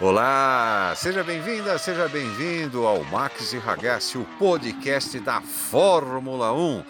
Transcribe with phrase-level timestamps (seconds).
[0.00, 6.82] Olá, seja bem-vinda, seja bem-vindo ao Max e Ragazzi, o podcast da Fórmula 1.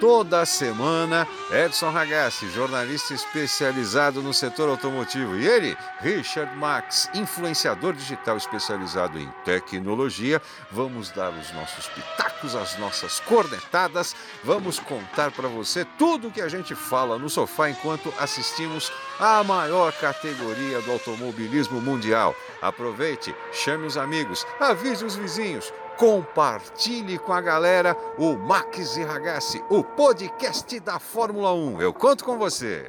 [0.00, 8.38] Toda semana, Edson Ragazzi, jornalista especializado no setor automotivo, e ele, Richard Max, influenciador digital
[8.38, 10.40] especializado em tecnologia,
[10.70, 16.40] vamos dar os nossos pitacos, as nossas cornetadas, vamos contar para você tudo o que
[16.40, 22.34] a gente fala no sofá enquanto assistimos a maior categoria do automobilismo mundial.
[22.62, 29.60] Aproveite, chame os amigos, avise os vizinhos compartilhe com a galera o Max e Ragazzi,
[29.68, 31.82] o podcast da Fórmula 1.
[31.82, 32.88] Eu conto com você.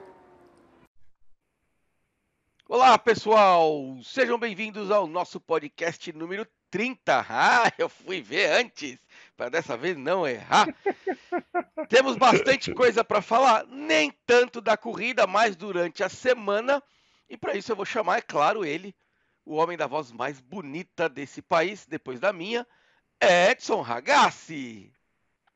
[2.68, 3.98] Olá, pessoal!
[4.04, 7.26] Sejam bem-vindos ao nosso podcast número 30.
[7.28, 9.00] Ah, eu fui ver antes,
[9.40, 10.68] para dessa vez não errar.
[11.88, 16.84] Temos bastante coisa para falar, nem tanto da corrida, mas durante a semana.
[17.30, 18.94] E para isso eu vou chamar, é claro, ele,
[19.46, 22.68] o homem da voz mais bonita desse país, depois da minha,
[23.22, 24.92] Edson Ragazzi.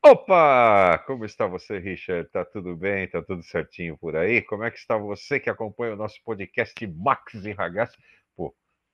[0.02, 1.02] Opa!
[1.06, 2.26] Como está você, Richard?
[2.30, 3.06] Tá tudo bem?
[3.06, 4.40] Tá tudo certinho por aí?
[4.40, 7.98] Como é que está você que acompanha o nosso podcast Max e Ragazzi?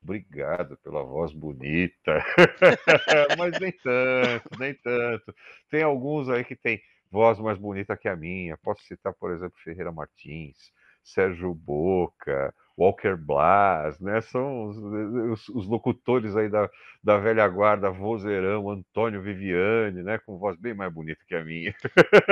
[0.02, 2.24] Obrigado pela voz bonita.
[3.38, 5.34] Mas nem tanto, nem tanto.
[5.70, 8.56] Tem alguns aí que tem voz mais bonita que a minha.
[8.56, 14.22] Posso citar, por exemplo, Ferreira Martins, Sérgio Boca, Walker Blas, né?
[14.22, 16.70] São os, os, os, locutores aí da,
[17.04, 20.18] da velha guarda, vozeirão, Antônio Viviane, né?
[20.18, 21.74] Com voz bem mais bonita que a minha.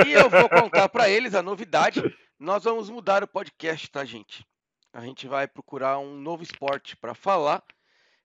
[0.07, 2.01] E eu vou contar para eles a novidade.
[2.39, 4.43] Nós vamos mudar o podcast, tá, gente?
[4.91, 7.63] A gente vai procurar um novo esporte para falar.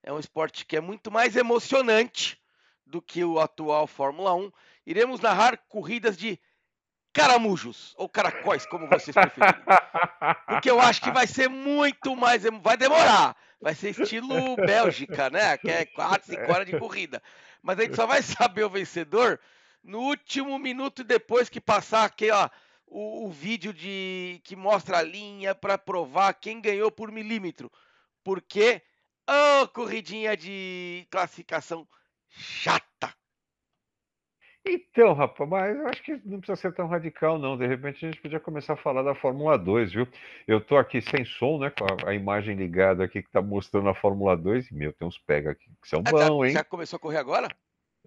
[0.02, 2.40] É um esporte que é muito mais emocionante
[2.86, 4.50] do que o atual Fórmula 1.
[4.86, 6.38] Iremos narrar corridas de
[7.12, 9.54] caramujos ou caracóis, como vocês preferirem.
[10.48, 12.42] Porque eu acho que vai ser muito mais.
[12.62, 13.36] Vai demorar.
[13.60, 15.56] Vai ser estilo Bélgica, né?
[15.58, 17.22] Que é 4, 5 horas de corrida.
[17.62, 19.38] Mas a gente só vai saber o vencedor
[19.82, 22.48] no último minuto depois que passar aqui, ó,
[22.94, 27.70] o, o vídeo de que mostra a linha para provar quem ganhou por milímetro.
[28.22, 28.80] Porque,
[29.28, 31.86] oh, corridinha de classificação
[32.28, 33.12] chata.
[34.66, 37.58] Então, rapaz, mas eu acho que não precisa ser tão radical, não.
[37.58, 40.08] De repente a gente podia começar a falar da Fórmula 2, viu?
[40.46, 41.70] Eu tô aqui sem som, né?
[41.70, 44.70] Com a, a imagem ligada aqui que tá mostrando a Fórmula 2.
[44.70, 46.52] Meu, tem uns pega aqui que são ah, bons, hein?
[46.52, 47.48] Já começou a correr agora?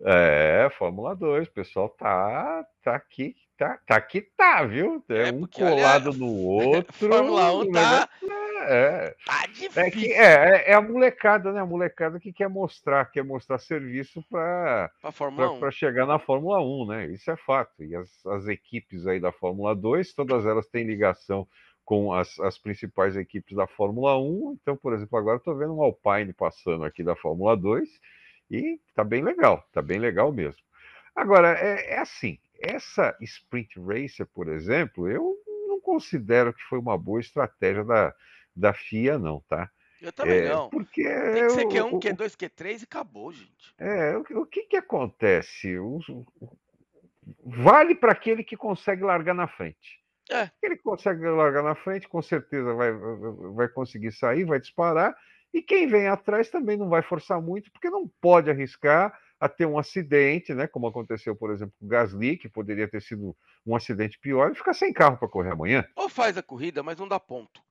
[0.01, 5.03] É, Fórmula 2, o pessoal tá, tá aqui, tá, tá que tá, viu?
[5.09, 7.09] É, é um colado olha, no outro.
[7.09, 8.09] Fórmula 1 tá.
[8.69, 9.81] É, tá difícil.
[9.81, 11.61] É, que, é, é, a molecada, né?
[11.61, 14.91] A molecada que quer mostrar, quer mostrar serviço para
[15.71, 17.07] chegar na Fórmula 1, né?
[17.07, 17.83] Isso é fato.
[17.83, 21.47] E as, as equipes aí da Fórmula 2, todas elas têm ligação
[21.85, 24.57] com as, as principais equipes da Fórmula 1.
[24.61, 27.87] Então, por exemplo, agora estou vendo um Alpine passando aqui da Fórmula 2
[28.51, 30.61] e tá bem legal, tá bem legal mesmo.
[31.15, 35.35] Agora, é, é assim, essa Sprint Racer, por exemplo, eu
[35.67, 38.13] não considero que foi uma boa estratégia da,
[38.55, 39.69] da FIA, não, tá?
[40.01, 40.69] Eu também é, não.
[40.69, 43.73] Porque Tem que ser Q1, Q2, Q3 e acabou, gente.
[43.77, 45.77] É, o, o que que acontece?
[45.79, 45.99] O,
[47.43, 50.01] vale para aquele que consegue largar na frente.
[50.29, 50.49] É.
[50.61, 55.15] Ele consegue largar na frente, com certeza vai, vai conseguir sair, vai disparar.
[55.53, 59.65] E quem vem atrás também não vai forçar muito, porque não pode arriscar a ter
[59.65, 60.67] um acidente, né?
[60.67, 64.55] Como aconteceu, por exemplo, com o Gasly, que poderia ter sido um acidente pior, e
[64.55, 65.87] ficar sem carro para correr amanhã.
[65.95, 67.61] Ou faz a corrida, mas não dá ponto.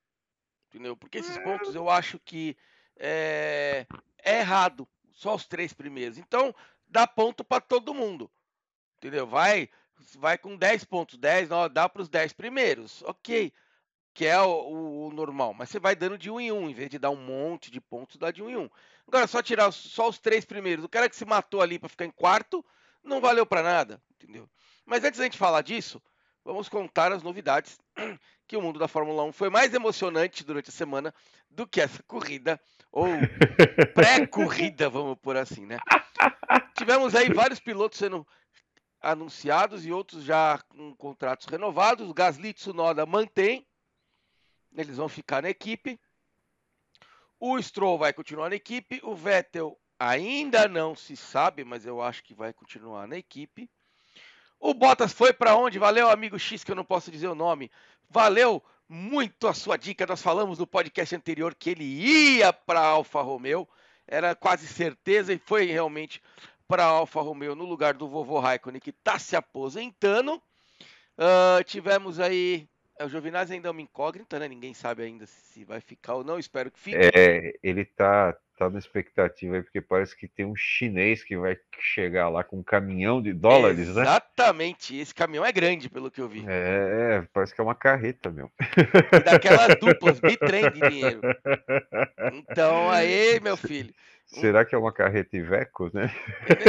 [0.69, 0.97] Entendeu?
[0.97, 1.43] Porque esses é...
[1.43, 2.57] pontos eu acho que
[2.97, 3.87] é...
[4.23, 4.87] é errado.
[5.13, 6.19] Só os três primeiros.
[6.19, 6.55] Então,
[6.87, 8.31] dá ponto para todo mundo.
[8.99, 9.27] Entendeu?
[9.27, 9.69] Vai
[10.19, 13.03] vai com 10 pontos, 10, não, dá para os 10 primeiros.
[13.05, 13.51] Ok
[14.17, 15.53] que é o, o, o, normal.
[15.53, 17.83] Mas você vai dando de um em um, em vez de dar um monte de
[17.83, 18.71] pontos, dá de um em um.
[19.07, 20.87] Agora, só tirar só os três primeiros.
[20.87, 22.65] O cara que se matou ali para ficar em quarto,
[23.05, 24.49] não valeu para nada, entendeu?
[24.87, 26.03] Mas antes da gente falar disso,
[26.43, 27.79] vamos contar as novidades
[28.49, 31.15] que o mundo da Fórmula 1 foi mais emocionante durante a semana
[31.51, 32.59] do que essa corrida,
[32.91, 33.07] ou
[33.95, 35.77] pré-corrida, vamos por assim, né?
[36.75, 38.27] Tivemos aí vários pilotos sendo
[38.99, 42.11] anunciados e outros já com contratos renovados.
[42.13, 43.67] Gasly Tsunoda mantém,
[44.77, 45.99] eles vão ficar na equipe.
[47.39, 49.01] O Stroll vai continuar na equipe.
[49.03, 53.69] O Vettel ainda não se sabe, mas eu acho que vai continuar na equipe.
[54.59, 55.79] O Bottas foi para onde?
[55.79, 57.71] Valeu, amigo X, que eu não posso dizer o nome.
[58.09, 60.07] Valeu muito a sua dica.
[60.07, 63.69] Nós falamos no podcast anterior que ele ia para Alfa Romeo.
[64.07, 66.23] Era quase certeza e foi realmente
[66.67, 70.43] para Alfa Romeo no lugar do vovô Raikkonen, que está se aposentando.
[71.19, 72.69] Uh, tivemos aí
[73.05, 74.49] o Giovinazzi ainda é uma incógnita, né?
[74.49, 76.39] Ninguém sabe ainda se vai ficar ou não.
[76.39, 76.97] Espero que fique.
[76.97, 81.57] É, ele tá, tá na expectativa aí, porque parece que tem um chinês que vai
[81.79, 84.07] chegar lá com um caminhão de dólares, Exatamente.
[84.07, 84.11] né?
[84.13, 86.45] Exatamente, esse caminhão é grande, pelo que eu vi.
[86.49, 88.51] É, parece que é uma carreta, meu.
[89.13, 91.21] E daquelas duplas, bitrem de dinheiro.
[92.33, 93.93] Então, aí, meu filho.
[94.27, 96.09] Será que é uma carreta Iveco, né?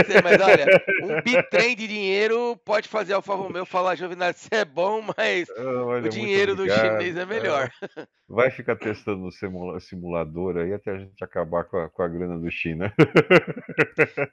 [0.06, 0.66] Sei, mas olha,
[1.02, 5.84] um bitrem de dinheiro pode fazer Alfa Romeo falar, Jovinal, você é bom, mas ah,
[5.84, 7.72] olha, o dinheiro do chinês é melhor.
[7.98, 8.08] É.
[8.30, 12.38] Vai ficar testando no simulador aí até a gente acabar com a, com a grana
[12.38, 12.94] do China.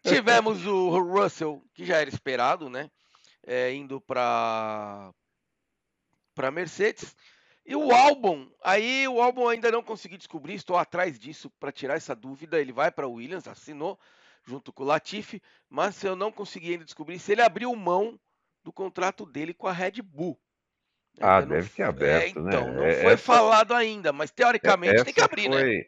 [0.04, 2.90] Tivemos o Russell, que já era esperado, né?
[3.46, 5.12] É, indo para
[6.34, 7.14] para Mercedes.
[7.66, 11.94] E o álbum, aí o álbum ainda não consegui descobrir, estou atrás disso para tirar
[11.94, 12.60] essa dúvida.
[12.60, 13.98] Ele vai para o Williams, assinou
[14.44, 18.20] junto com o Latifi, mas eu não consegui ainda descobrir se ele abriu mão
[18.62, 20.38] do contrato dele com a Red Bull.
[21.20, 21.74] Ah, ainda deve não...
[21.74, 22.48] ter aberto, é, né?
[22.48, 23.24] Então, não é, foi essa...
[23.24, 25.58] falado ainda, mas teoricamente essa tem que abrir, né?
[25.58, 25.76] foi...
[25.78, 25.86] né?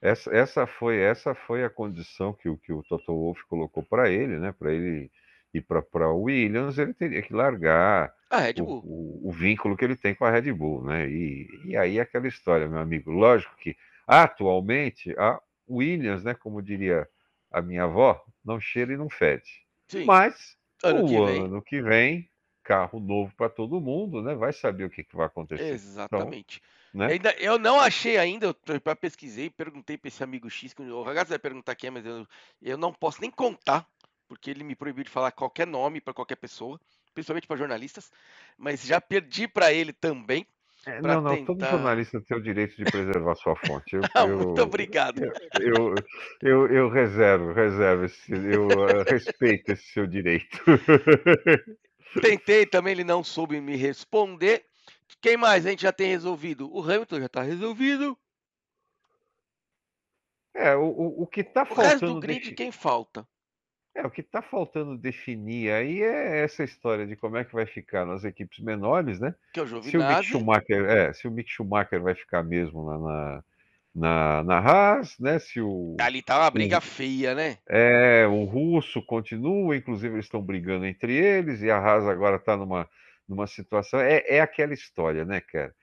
[0.00, 4.10] Essa, essa, foi, essa foi a condição que o, que o Toto Wolff colocou para
[4.10, 4.50] ele, né?
[4.50, 5.08] Para ele
[5.54, 8.14] ir para o Williams, ele teria que largar.
[8.60, 11.08] O, o, o, vínculo que ele tem com a Red Bull, né?
[11.08, 13.10] E, e aí aquela história, meu amigo.
[13.10, 13.76] Lógico que
[14.06, 15.38] atualmente a
[15.68, 16.34] Williams, né?
[16.34, 17.06] Como diria
[17.50, 19.66] a minha avó, não cheira e não fede.
[19.88, 20.04] Sim.
[20.06, 22.30] Mas ano o que ano que vem,
[22.62, 24.34] carro novo para todo mundo, né?
[24.34, 25.62] Vai saber o que, que vai acontecer.
[25.62, 26.56] Então, Exatamente.
[26.56, 27.12] Então, né?
[27.12, 31.38] Ainda, eu não achei ainda, eu pesquisei, perguntei para esse amigo X, o Ragazzo vai
[31.38, 32.26] perguntar quem é, mas eu,
[32.60, 33.86] eu não posso nem contar,
[34.32, 36.80] porque ele me proibiu de falar qualquer nome para qualquer pessoa
[37.12, 38.10] principalmente para jornalistas,
[38.56, 40.46] mas já perdi para ele também.
[40.86, 41.46] É, não, não, tentar...
[41.46, 43.94] todo jornalista tem o direito de preservar sua fonte.
[43.94, 45.22] Eu, ah, Muito eu, obrigado.
[45.60, 45.94] Eu,
[46.40, 48.66] eu, eu, reservo, reservo, esse, eu
[49.08, 50.58] respeito esse seu direito.
[52.20, 54.64] Tentei também, ele não soube me responder.
[55.20, 56.74] Quem mais a gente já tem resolvido?
[56.74, 58.18] O Hamilton já está resolvido.
[60.54, 61.86] É, o, o, o que está faltando.
[61.86, 63.26] O resto do grid, quem falta?
[63.94, 67.66] É, o que está faltando definir aí é essa história de como é que vai
[67.66, 69.34] ficar nas equipes menores, né?
[69.52, 72.86] Que é o se o Mick Schumacher, é, se o Mick Schumacher vai ficar mesmo
[72.86, 73.44] na, na,
[73.94, 75.38] na, na Haas, né?
[75.38, 77.58] Se o ali tá uma briga o, feia, né?
[77.68, 82.56] É, o russo continua, inclusive eles estão brigando entre eles e a Haas agora está
[82.56, 82.88] numa
[83.28, 85.74] numa situação é, é aquela história, né, cara?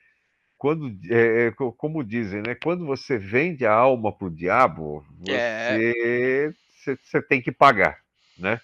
[0.57, 2.55] Quando, é, é como dizem, né?
[2.55, 5.77] Quando você vende a alma pro diabo, é.
[5.77, 7.99] você é você tem que pagar,
[8.37, 8.59] né?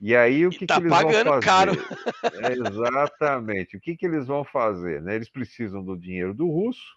[0.00, 1.46] E aí o que, tá que eles vão fazer?
[1.46, 1.72] Caro.
[2.34, 3.76] É, exatamente.
[3.76, 5.00] O que, que eles vão fazer?
[5.02, 5.14] Né?
[5.14, 6.96] Eles precisam do dinheiro do russo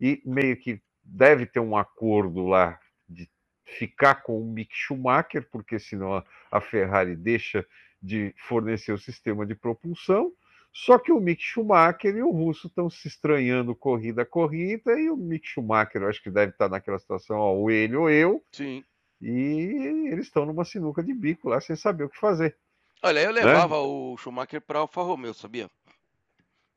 [0.00, 2.78] e meio que deve ter um acordo lá
[3.08, 3.28] de
[3.64, 7.66] ficar com o Mick Schumacher, porque senão a Ferrari deixa
[8.02, 10.32] de fornecer o sistema de propulsão.
[10.72, 15.10] Só que o Mick Schumacher e o russo estão se estranhando corrida a corrida, e
[15.10, 18.42] o Mick Schumacher, eu acho que deve estar naquela situação, ó, ou ele ou eu.
[18.52, 18.84] Sim.
[19.20, 22.56] E eles estão numa sinuca de bico lá sem saber o que fazer.
[23.02, 23.42] Olha, eu né?
[23.42, 23.82] levava né?
[23.82, 25.70] o Schumacher para Alfa Romeo, sabia?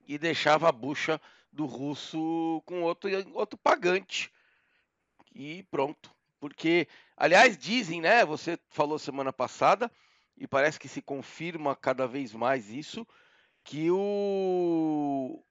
[0.07, 1.19] E deixava a bucha
[1.51, 4.31] do russo com outro, outro pagante.
[5.33, 6.11] E pronto.
[6.39, 8.25] Porque, aliás, dizem, né?
[8.25, 9.89] Você falou semana passada,
[10.37, 13.07] e parece que se confirma cada vez mais isso,
[13.63, 15.41] que o.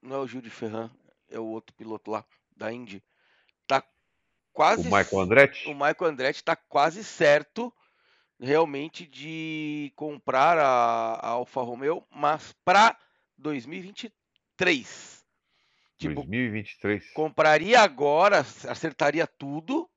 [0.00, 0.90] Não é o Gil de Ferran,
[1.30, 2.24] é o outro piloto lá
[2.56, 3.02] da Indy.
[4.52, 4.82] Quase.
[4.82, 5.68] O Michael Andretti?
[5.68, 7.72] O Michael Andretti está quase certo
[8.38, 12.98] realmente de comprar a, a Alfa Romeo, mas para
[13.38, 15.24] 2023.
[15.96, 17.12] Tipo, 2023.
[17.12, 19.88] Compraria agora, acertaria tudo,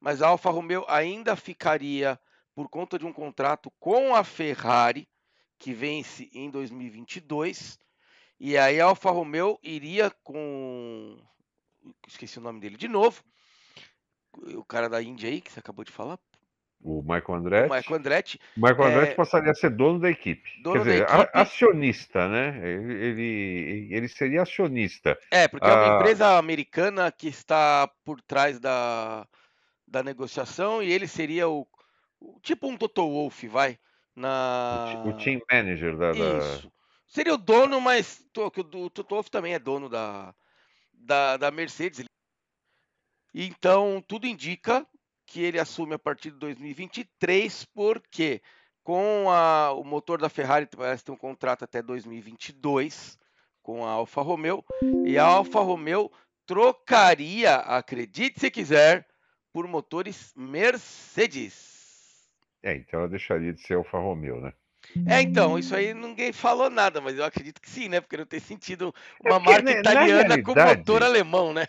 [0.00, 2.18] mas a Alfa Romeo ainda ficaria
[2.54, 5.06] por conta de um contrato com a Ferrari,
[5.58, 7.78] que vence em 2022.
[8.40, 11.18] E aí a Alfa Romeo iria com.
[12.08, 13.22] Esqueci o nome dele de novo
[14.56, 16.18] o cara da Índia aí, que você acabou de falar.
[16.84, 17.70] O Michael Andretti.
[17.70, 18.40] O Michael Andretti.
[18.56, 19.14] O Michael Andretti é...
[19.14, 20.62] passaria a ser dono da equipe.
[20.62, 21.30] Dono Quer dizer, equipe...
[21.32, 22.60] acionista, né?
[22.62, 25.18] Ele, ele seria acionista.
[25.30, 25.70] É, porque ah...
[25.70, 29.26] é uma ah, empresa americana que está por trás da,
[29.88, 31.66] da negociação e ele seria o.
[32.42, 33.78] Tipo um Toto Wolff, vai.
[34.14, 35.02] Na...
[35.06, 36.70] O, team manager da, Isso.
[37.08, 40.34] Seria o dono, mas o Toto Wolff também é dono da,
[40.92, 42.04] da, da Mercedes.
[43.34, 44.86] Então, tudo indica
[45.26, 48.40] que ele assume a partir de 2023, porque
[48.84, 53.18] com a, o motor da Ferrari parece ter um contrato até 2022
[53.60, 54.62] com a Alfa Romeo,
[55.06, 56.12] e a Alfa Romeo
[56.46, 59.08] trocaria, acredite se quiser,
[59.50, 62.28] por motores Mercedes.
[62.62, 64.52] É, então ela deixaria de ser Alfa Romeo, né?
[65.06, 68.00] É, então, isso aí ninguém falou nada, mas eu acredito que sim, né?
[68.00, 71.66] Porque não tem sentido é uma é porque, marca né, italiana com motor alemão, né?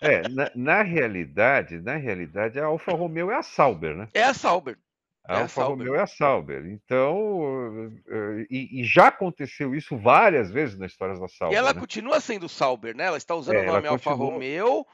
[0.00, 4.08] É, na, na, realidade, na realidade, a Alfa Romeo é a Sauber, né?
[4.12, 4.76] É a Sauber.
[5.24, 6.66] A é Alfa Romeo é a Sauber.
[6.66, 11.54] Então, eh, e, e, já aconteceu isso várias vezes na história da Sauber.
[11.54, 11.80] E ela né?
[11.80, 13.04] continua sendo Sauber, né?
[13.04, 14.86] Ela está usando é, o nome Alfa Romeo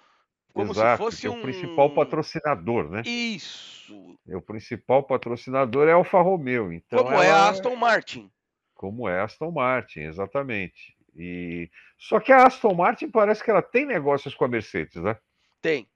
[0.52, 1.38] como Exato, se fosse é um...
[1.38, 3.02] o principal patrocinador, né?
[3.04, 4.18] Isso.
[4.28, 6.72] É, o principal patrocinador é a Alfa Romeo.
[6.72, 8.30] Então como é a Aston Martin.
[8.74, 10.96] Como é a Aston Martin, exatamente.
[11.16, 15.16] E só que a Aston Martin parece que ela tem negócios com a Mercedes, né?
[15.60, 15.88] Tem.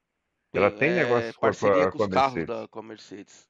[0.53, 2.83] Ela tem, tem negócios é, com, a, com, a, com, os carros da, com a
[2.83, 3.47] Mercedes.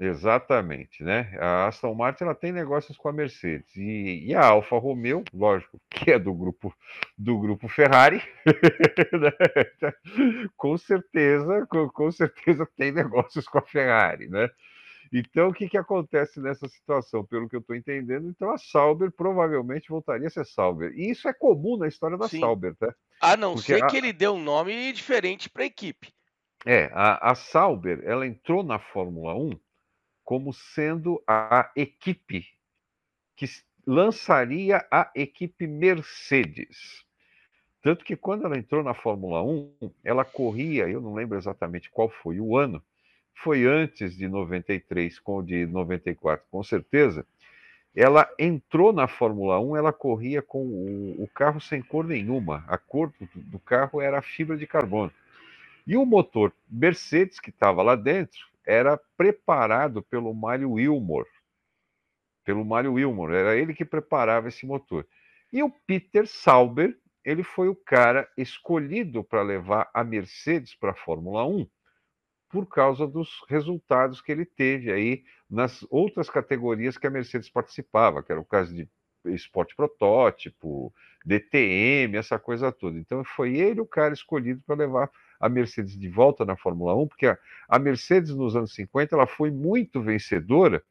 [0.00, 1.36] Exatamente, né?
[1.40, 5.80] A Aston Martin ela tem negócios com a Mercedes e, e a Alfa Romeo, lógico,
[5.90, 6.72] que é do grupo
[7.16, 8.22] do grupo Ferrari,
[9.20, 9.32] né?
[10.56, 14.48] com certeza, com, com, certeza tem negócios com a Ferrari, né?
[15.12, 17.24] Então o que, que acontece nessa situação?
[17.24, 20.92] Pelo que eu estou entendendo, então a Sauber provavelmente voltaria a ser Sauber.
[20.94, 22.38] E isso é comum na história da Sim.
[22.38, 22.94] Sauber, tá?
[23.20, 23.86] A não Porque ser a...
[23.88, 26.12] que ele dê um nome diferente para a equipe.
[26.64, 29.58] É, a, a Sauber, ela entrou na Fórmula 1
[30.28, 32.44] como sendo a equipe
[33.34, 33.46] que
[33.86, 37.02] lançaria a equipe Mercedes.
[37.80, 42.10] Tanto que quando ela entrou na Fórmula 1, ela corria, eu não lembro exatamente qual
[42.10, 42.82] foi o ano,
[43.36, 47.24] foi antes de 93, com de 94, com certeza.
[47.96, 52.66] Ela entrou na Fórmula 1, ela corria com o, o carro sem cor nenhuma.
[52.68, 55.10] A cor do, do carro era fibra de carbono.
[55.86, 61.26] E o motor Mercedes que estava lá dentro era preparado pelo Mário Wilmore.
[62.44, 65.08] Pelo Mário Wilmore, era ele que preparava esse motor.
[65.50, 66.94] E o Peter Sauber,
[67.24, 71.66] ele foi o cara escolhido para levar a Mercedes para a Fórmula 1
[72.50, 78.22] por causa dos resultados que ele teve aí nas outras categorias que a Mercedes participava,
[78.22, 78.88] que era o caso de
[79.24, 80.92] esporte protótipo,
[81.24, 82.98] DTM, essa coisa toda.
[82.98, 87.08] Então foi ele o cara escolhido para levar a Mercedes de volta na Fórmula 1,
[87.08, 90.82] porque a, a Mercedes nos anos 50 ela foi muito vencedora,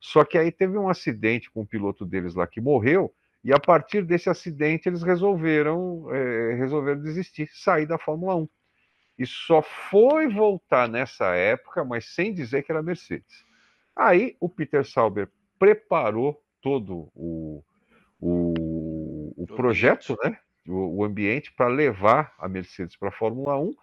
[0.00, 3.58] só que aí teve um acidente com o piloto deles lá que morreu, e a
[3.58, 8.48] partir desse acidente eles resolveram, é, resolveram desistir, sair da Fórmula 1.
[9.18, 13.44] E só foi voltar nessa época, mas sem dizer que era Mercedes.
[13.94, 15.28] Aí o Peter Sauber
[15.58, 17.62] preparou todo o,
[18.20, 20.38] o, o projeto, né?
[20.66, 23.74] O, o ambiente para levar a Mercedes para a Fórmula 1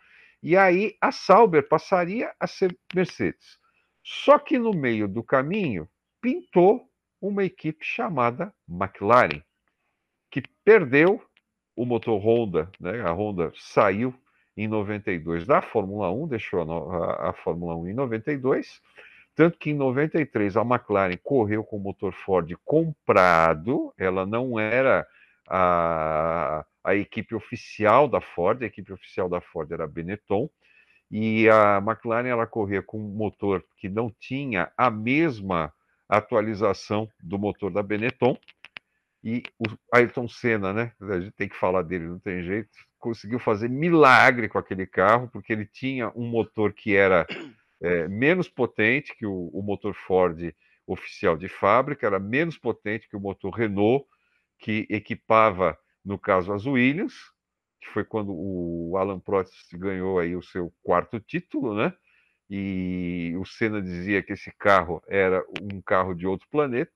[0.41, 3.60] e aí a Sauber passaria a ser Mercedes.
[4.03, 5.88] Só que no meio do caminho
[6.22, 6.89] pintou
[7.22, 9.41] uma equipe chamada McLaren,
[10.31, 11.22] que perdeu
[11.75, 13.01] o motor Honda, né?
[13.01, 14.13] A Honda saiu
[14.55, 18.81] em 92 da Fórmula 1, deixou a, a, Fórmula 1 em 92,
[19.34, 25.08] tanto que em 93 a McLaren correu com o motor Ford comprado, ela não era
[25.50, 30.50] a, a equipe oficial da Ford, a equipe oficial da Ford era a Benetton,
[31.12, 35.74] e a McLaren ela corria com um motor que não tinha a mesma
[36.08, 38.38] atualização do motor da Benetton,
[39.24, 40.94] e o Ayrton Senna, né?
[41.01, 42.70] A gente tem que falar dele, não tem jeito.
[42.98, 47.27] Conseguiu fazer milagre com aquele carro, porque ele tinha um motor que era
[47.82, 50.53] é, menos potente que o, o, motor Ford
[50.88, 54.06] oficial de fábrica, era menos potente que o motor Renault,
[54.60, 57.13] que equipava no caso as Williams,
[57.82, 61.94] que foi quando o Alan Prost ganhou aí o seu quarto título, né?
[62.50, 66.92] E o Senna dizia que esse carro era um carro de outro planeta,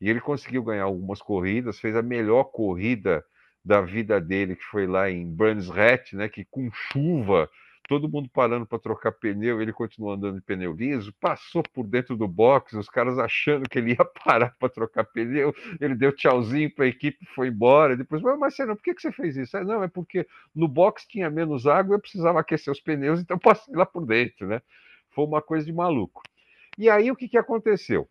[0.00, 3.24] e ele conseguiu ganhar algumas corridas, fez a melhor corrida
[3.64, 7.48] da vida dele, que foi lá em Brands Hatch, né, que com chuva
[7.88, 12.16] todo mundo parando para trocar pneu, ele continuou andando de pneu liso, passou por dentro
[12.16, 16.72] do box, os caras achando que ele ia parar para trocar pneu, ele deu tchauzinho
[16.74, 19.58] para a equipe, foi embora, depois, mas Marcelo, por que, que você fez isso?
[19.64, 23.74] não, é porque no box tinha menos água, eu precisava aquecer os pneus, então passei
[23.74, 24.60] lá por dentro, né?
[25.10, 26.22] Foi uma coisa de maluco.
[26.76, 28.08] E aí o que, que aconteceu?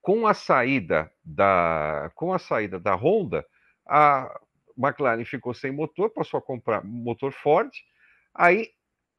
[0.00, 3.44] Com a saída da, com a saída da Honda,
[3.86, 4.40] a
[4.78, 7.70] McLaren ficou sem motor, passou a comprar motor Ford,
[8.32, 8.70] aí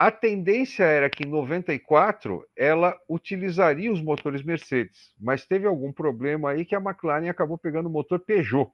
[0.01, 6.50] a tendência era que em 94 ela utilizaria os motores Mercedes, mas teve algum problema
[6.50, 8.72] aí que a McLaren acabou pegando o motor Peugeot.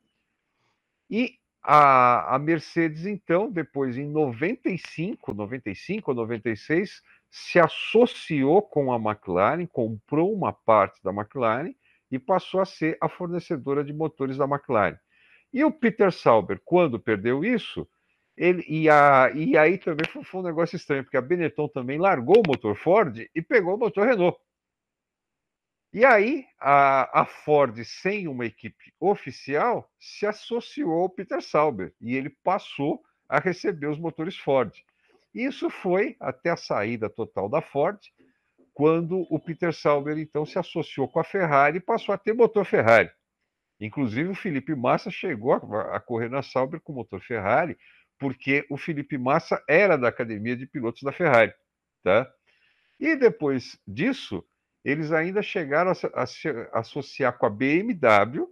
[1.09, 8.95] E a, a Mercedes, então, depois em 95, 95 ou 96, se associou com a
[8.95, 11.73] McLaren, comprou uma parte da McLaren
[12.09, 14.97] e passou a ser a fornecedora de motores da McLaren.
[15.51, 17.85] E o Peter Sauber, quando perdeu isso,
[18.37, 21.97] ele, e, a, e aí também foi, foi, um negócio estranho, porque a Benetton também
[21.97, 24.39] largou o motor Ford e pegou o motor Renault.
[25.91, 32.15] E aí, a, a, Ford, sem uma equipe oficial, se associou ao Peter Sauber e
[32.15, 34.71] ele passou a receber os motores Ford.
[35.33, 37.99] Isso foi até a saída total da Ford,
[38.73, 42.63] quando o Peter Sauber então se associou com a Ferrari e passou a ter motor
[42.63, 43.09] Ferrari.
[43.79, 47.77] Inclusive, o Felipe Massa chegou a, a correr na Sauber com motor Ferrari,
[48.17, 51.53] porque o Felipe Massa era da academia de pilotos da Ferrari.
[52.03, 52.31] Tá?
[52.99, 54.43] E depois disso,
[54.83, 58.47] eles ainda chegaram a, se associar com a BMW,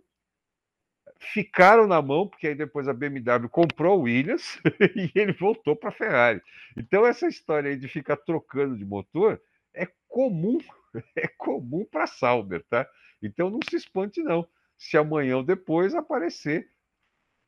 [1.20, 4.60] ficaram na mão, porque aí depois a BMW comprou o Williams
[4.96, 6.42] e ele voltou para a Ferrari.
[6.78, 9.42] Então, essa história aí de ficar trocando de motor
[9.74, 10.60] é comum,
[11.16, 12.88] é comum para a Sauber, tá?
[13.22, 16.70] Então não se espante, não se amanhã ou depois aparecer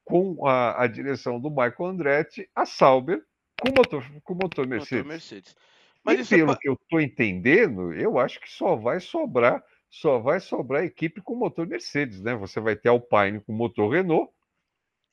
[0.07, 3.21] com a, a direção do Michael Andretti a Sauber
[3.59, 5.03] com motor, com motor Mercedes.
[5.03, 5.55] Motor Mercedes.
[6.03, 6.55] Mas e é pelo é...
[6.55, 11.35] que eu estou entendendo, eu acho que só vai sobrar só vai sobrar equipe com
[11.35, 12.35] motor Mercedes, né?
[12.35, 14.31] Você vai ter Alpine com motor Renault.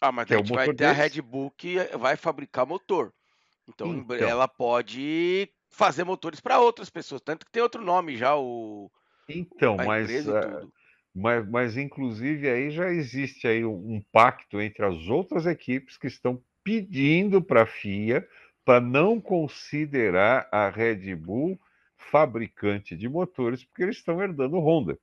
[0.00, 0.98] Ah, mas a gente é vai ter deles.
[0.98, 3.12] a Red Bull que vai fabricar motor.
[3.68, 8.36] Então, então, ela pode fazer motores para outras pessoas, tanto que tem outro nome já
[8.36, 8.90] o
[9.28, 10.10] Então, mas
[11.14, 16.42] mas, mas, inclusive, aí já existe aí um, pacto entre as outras equipes que estão
[16.64, 18.28] pedindo para a FIA
[18.64, 21.60] para não considerar a Red Bull
[21.96, 24.98] fabricante de motores, porque eles estão herdando Honda.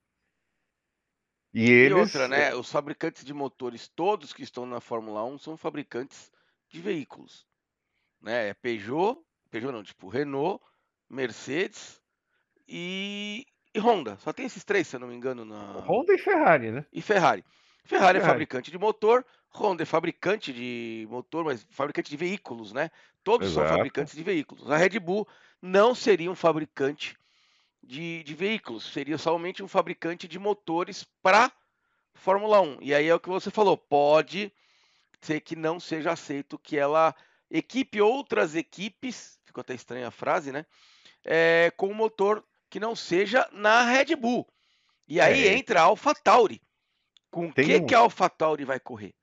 [1.53, 1.97] E, e eles...
[1.97, 2.53] outra, né?
[2.55, 6.31] Os fabricantes de motores, todos que estão na Fórmula 1, são fabricantes
[6.69, 7.47] de veículos.
[8.19, 8.49] Né?
[8.49, 9.17] É Peugeot,
[9.49, 10.63] Peugeot não, tipo Renault,
[11.09, 12.01] Mercedes
[12.67, 14.17] e e Honda.
[14.19, 15.45] Só tem esses três, se eu não me engano.
[15.45, 15.79] Na...
[15.79, 16.85] Honda e Ferrari, né?
[16.91, 17.43] E Ferrari.
[17.83, 22.89] Ferrari, é fabricante de motor, Honda é fabricante de motor, mas fabricante de veículos, né?
[23.23, 23.67] Todos Exato.
[23.67, 24.69] são fabricantes de veículos.
[24.69, 25.27] A Red Bull
[25.61, 27.17] não seria um fabricante
[27.83, 31.51] de, de veículos, seria somente um fabricante de motores para
[32.13, 32.77] Fórmula 1.
[32.81, 34.51] E aí é o que você falou, pode
[35.21, 37.15] ser que não seja aceito que ela
[37.49, 40.65] equipe outras equipes, ficou até estranha a frase, né?
[41.23, 44.47] É, com motor que não seja na Red Bull.
[45.05, 45.57] E aí é.
[45.57, 46.61] entra a AlphaTauri.
[47.29, 47.85] Com o que, um...
[47.85, 49.13] que a AlphaTauri vai correr?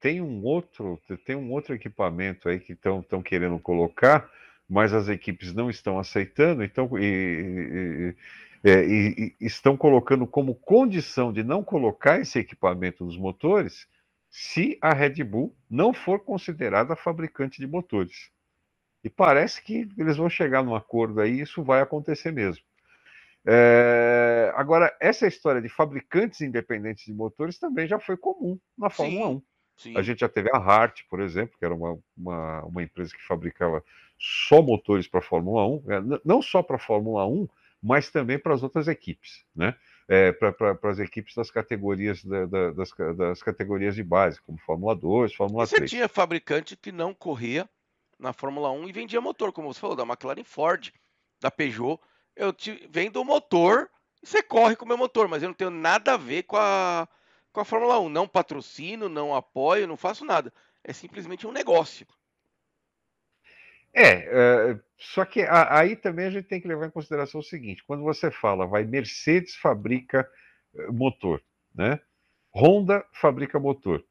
[0.00, 4.28] Tem um outro, tem um outro equipamento aí que estão querendo colocar,
[4.68, 8.16] mas as equipes não estão aceitando, então e,
[8.64, 13.86] e, é, e, e, estão colocando como condição de não colocar esse equipamento nos motores
[14.28, 18.30] se a Red Bull não for considerada fabricante de motores.
[19.04, 22.64] E parece que eles vão chegar num acordo aí, e isso vai acontecer mesmo.
[23.44, 29.26] É, agora, essa história de fabricantes independentes de motores também já foi comum na Fórmula
[29.26, 29.42] sim, 1.
[29.76, 29.98] Sim.
[29.98, 33.26] A gente já teve a Hart, por exemplo, que era uma, uma, uma empresa que
[33.26, 33.84] fabricava
[34.18, 37.48] só motores para a Fórmula 1, é, não só para a Fórmula 1,
[37.82, 39.74] mas também para as outras equipes, né?
[40.08, 44.94] É, para as equipes das categorias da, da, das, das, categorias de base, como Fórmula
[44.94, 45.80] 2, Fórmula e 3.
[45.80, 47.68] Você tinha fabricante que não corria
[48.18, 50.92] na Fórmula 1 e vendia motor, como você falou, da McLaren Ford,
[51.40, 51.98] da Peugeot
[52.36, 53.90] eu te vendo o motor
[54.22, 57.08] você corre com o meu motor, mas eu não tenho nada a ver com a,
[57.52, 58.08] com a Fórmula 1.
[58.08, 60.52] Não patrocino, não apoio, não faço nada.
[60.84, 62.06] É simplesmente um negócio.
[63.92, 67.44] É, é só que a, aí também a gente tem que levar em consideração o
[67.44, 70.28] seguinte: quando você fala, vai, Mercedes fabrica
[70.74, 71.42] eh, motor,
[71.74, 72.00] né?
[72.54, 74.04] Honda fabrica motor.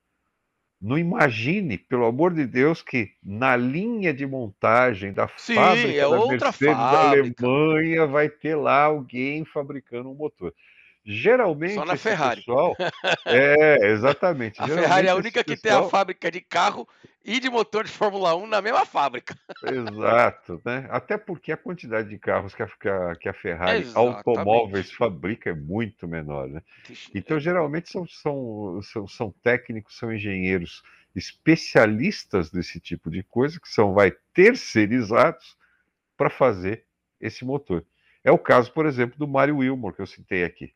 [0.81, 6.09] Não imagine, pelo amor de Deus, que na linha de montagem da Sim, fábrica é
[6.09, 10.53] da Mercedes da Alemanha vai ter lá alguém fabricando um motor.
[11.03, 12.41] Geralmente, Só na Ferrari.
[12.41, 12.75] pessoal.
[13.25, 14.61] É, exatamente.
[14.61, 15.81] A Ferrari é a única que pessoal...
[15.81, 16.87] tem a fábrica de carro
[17.23, 19.37] e de motor de Fórmula 1 na mesma fábrica.
[19.63, 20.87] Exato, né?
[20.89, 24.17] Até porque a quantidade de carros que a, que a Ferrari Exatamente.
[24.17, 26.61] automóveis fabrica é muito menor, né?
[27.13, 30.83] Então, geralmente são, são, são, são técnicos, são engenheiros
[31.15, 35.57] especialistas desse tipo de coisa, que são vai terceirizados
[36.17, 36.85] para fazer
[37.19, 37.85] esse motor.
[38.23, 40.73] É o caso, por exemplo, do Mário Wilmore, que eu citei aqui.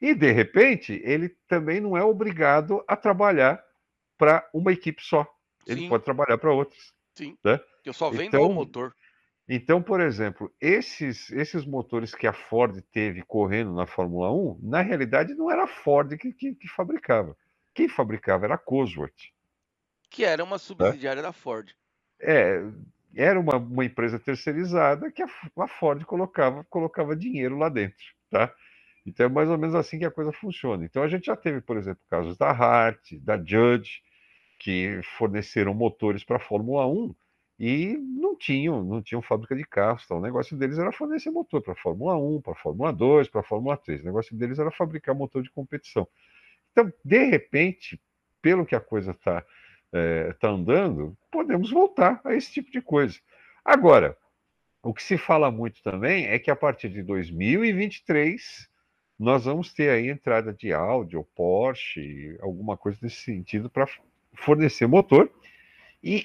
[0.00, 3.62] E, de repente, ele também não é obrigado a trabalhar
[4.16, 5.26] para uma equipe só.
[5.66, 5.88] Ele Sim.
[5.88, 6.92] pode trabalhar para outras.
[7.14, 7.36] Sim.
[7.44, 7.60] Né?
[7.84, 8.94] Eu só vendo então, o motor.
[9.48, 14.82] Então, por exemplo, esses, esses motores que a Ford teve correndo na Fórmula 1, na
[14.82, 17.36] realidade não era a Ford que, que, que fabricava.
[17.74, 19.32] Quem fabricava era a Cosworth.
[20.10, 21.28] Que era uma subsidiária né?
[21.28, 21.74] da Ford.
[22.20, 22.60] É,
[23.14, 28.52] era uma, uma empresa terceirizada que a, a Ford colocava, colocava dinheiro lá dentro, tá?
[29.08, 30.84] Então é mais ou menos assim que a coisa funciona.
[30.84, 34.02] Então a gente já teve, por exemplo, casos da Hart, da Judge,
[34.58, 37.14] que forneceram motores para a Fórmula 1
[37.58, 40.04] e não tinham, não tinham fábrica de carros.
[40.04, 43.28] Então, o negócio deles era fornecer motor para a Fórmula 1, para a Fórmula 2,
[43.28, 44.02] para a Fórmula 3.
[44.02, 46.06] O negócio deles era fabricar motor de competição.
[46.70, 48.00] Então, de repente,
[48.40, 49.44] pelo que a coisa está
[49.92, 53.18] é, tá andando, podemos voltar a esse tipo de coisa.
[53.64, 54.16] Agora,
[54.82, 58.68] o que se fala muito também é que a partir de 2023
[59.18, 63.88] nós vamos ter aí entrada de Audi ou Porsche, alguma coisa nesse sentido para
[64.34, 65.30] fornecer motor.
[66.02, 66.24] E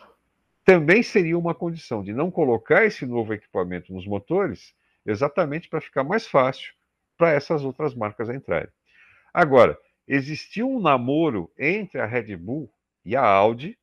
[0.64, 4.76] também seria uma condição de não colocar esse novo equipamento nos motores,
[5.06, 6.74] exatamente para ficar mais fácil
[7.18, 8.70] para essas outras marcas entrarem.
[9.34, 9.78] Agora,
[10.08, 12.72] existiu um namoro entre a Red Bull
[13.04, 13.78] e a Audi,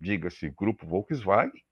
[0.00, 1.62] diga-se grupo Volkswagen,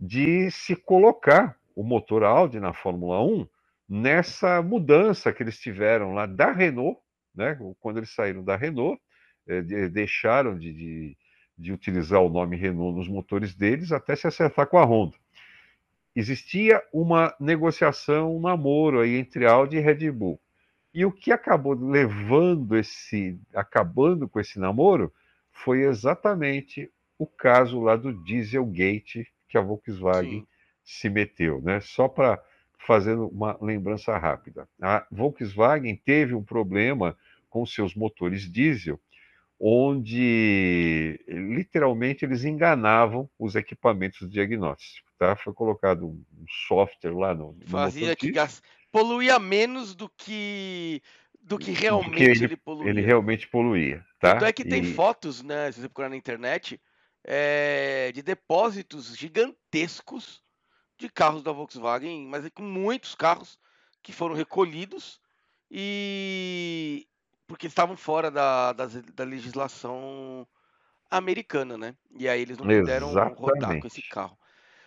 [0.00, 3.46] de se colocar o motor Audi na Fórmula 1
[3.92, 7.00] nessa mudança que eles tiveram lá da Renault,
[7.34, 7.58] né?
[7.80, 9.00] quando eles saíram da Renault,
[9.46, 11.16] eh, deixaram de, de
[11.62, 15.16] de utilizar o nome Renault nos motores deles até se acertar com a Honda.
[16.14, 20.40] Existia uma negociação, um namoro aí entre Audi e Red Bull.
[20.92, 25.12] E o que acabou levando esse, acabando com esse namoro,
[25.50, 30.46] foi exatamente o caso lá do Dieselgate que a Volkswagen Sim.
[30.82, 31.80] se meteu, né?
[31.80, 32.42] Só para
[32.86, 34.68] fazer uma lembrança rápida.
[34.80, 37.16] A Volkswagen teve um problema
[37.48, 39.00] com seus motores diesel
[39.64, 45.08] onde literalmente eles enganavam os equipamentos de diagnóstico.
[45.16, 45.36] Tá?
[45.36, 46.24] Foi colocado um
[46.66, 47.52] software lá no.
[47.52, 48.60] no Fazia que gas...
[48.90, 51.00] poluía menos do que
[51.40, 52.90] do que realmente do que ele, ele, poluía.
[52.90, 54.04] Ele realmente poluía.
[54.18, 54.34] Tá?
[54.34, 54.94] Então é que tem e...
[54.94, 55.70] fotos, né?
[55.70, 56.80] Se você procurar na internet,
[57.24, 60.41] é, de depósitos gigantescos
[61.02, 63.58] de carros da Volkswagen, mas é com muitos carros
[64.02, 65.20] que foram recolhidos
[65.70, 67.06] e
[67.46, 70.46] porque estavam fora da, da, da, legislação
[71.10, 71.94] americana, né?
[72.16, 73.40] E aí eles não puderam Exatamente.
[73.40, 74.38] rodar com esse carro.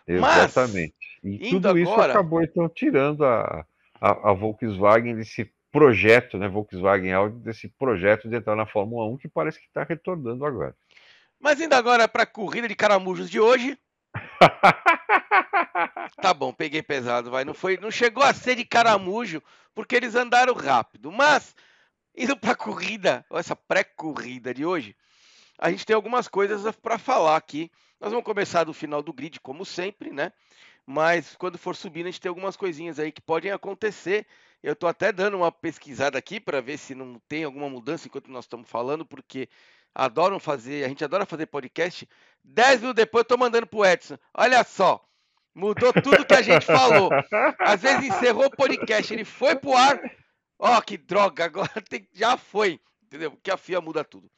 [0.08, 0.95] Exatamente.
[1.23, 2.13] Mas, e tudo isso agora...
[2.13, 3.65] acabou então tirando a,
[3.99, 6.47] a, a, Volkswagen desse projeto, né?
[6.47, 10.75] Volkswagen Audi desse projeto de entrar na Fórmula 1 que parece que está retornando agora.
[11.39, 13.78] Mas indo agora para a corrida de caramujos de hoje.
[16.21, 17.45] tá bom, peguei pesado, vai.
[17.45, 19.41] Não foi, não chegou a ser de caramujo
[19.73, 21.56] porque eles andaram rápido, mas
[22.17, 24.95] Indo para a corrida, essa pré-corrida de hoje,
[25.60, 27.69] a gente tem algumas coisas para falar aqui.
[27.99, 30.32] Nós vamos começar do final do grid, como sempre, né?
[30.86, 34.25] Mas quando for subindo, a gente tem algumas coisinhas aí que podem acontecer.
[34.63, 38.32] Eu estou até dando uma pesquisada aqui para ver se não tem alguma mudança enquanto
[38.32, 39.49] nós estamos falando, porque
[39.95, 42.08] adoram fazer, a gente adora fazer podcast.
[42.43, 44.17] Dez minutos depois eu estou mandando pro Edson.
[44.34, 45.03] Olha só,
[45.55, 47.10] mudou tudo que a gente falou.
[47.60, 49.99] Às vezes encerrou o podcast, ele foi pro ar,
[50.58, 53.31] Ó, oh, que droga, agora tem, já foi, entendeu?
[53.31, 54.29] Porque a FIA muda tudo.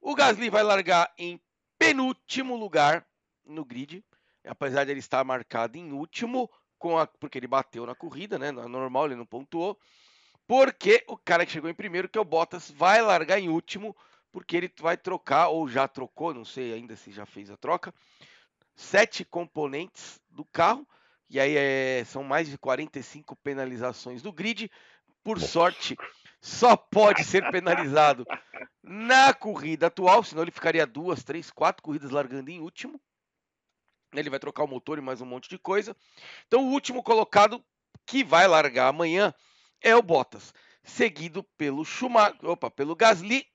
[0.00, 1.40] O Gasly vai largar em
[1.78, 3.06] penúltimo lugar
[3.44, 4.04] no grid,
[4.46, 8.48] apesar de ele estar marcado em último, com a, porque ele bateu na corrida, né?
[8.48, 9.78] É normal, ele não pontuou.
[10.46, 13.96] Porque o cara que chegou em primeiro, que é o Bottas, vai largar em último,
[14.36, 17.94] porque ele vai trocar, ou já trocou, não sei ainda se já fez a troca,
[18.74, 20.86] sete componentes do carro
[21.30, 24.70] e aí é, são mais de 45 penalizações do grid.
[25.24, 25.96] Por sorte,
[26.38, 28.26] só pode ser penalizado
[28.84, 33.00] na corrida atual, senão ele ficaria duas, três, quatro corridas largando em último.
[34.12, 35.96] Ele vai trocar o motor e mais um monte de coisa.
[36.46, 37.64] Então, o último colocado
[38.04, 39.32] que vai largar amanhã
[39.80, 40.52] é o Bottas,
[40.84, 43.46] seguido pelo Schumacher, opa, pelo Gasly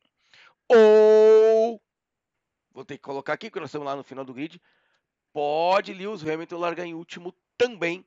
[0.76, 1.82] ou
[2.72, 4.62] vou ter que colocar aqui, porque nós estamos lá no final do grid.
[5.34, 8.06] Pode Lewis Hamilton largar em último também,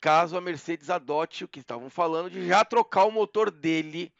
[0.00, 4.12] caso a Mercedes adote o que estavam falando de já trocar o motor dele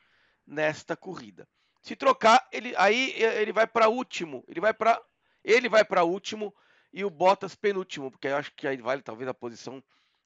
[0.47, 1.49] nesta corrida.
[1.81, 5.01] Se trocar, ele aí ele vai para último, ele vai para
[5.45, 6.55] ele vai para último
[6.93, 9.83] e o Bottas penúltimo, porque eu acho que aí vale talvez a posição.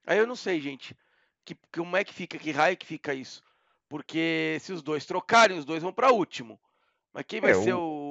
[0.06, 0.96] Aí eu não sei, gente,
[1.44, 3.42] que como é que fica, que raio que fica isso?
[3.88, 6.60] Porque se os dois trocarem, os dois vão para último.
[7.12, 8.10] Mas quem vai é, ser o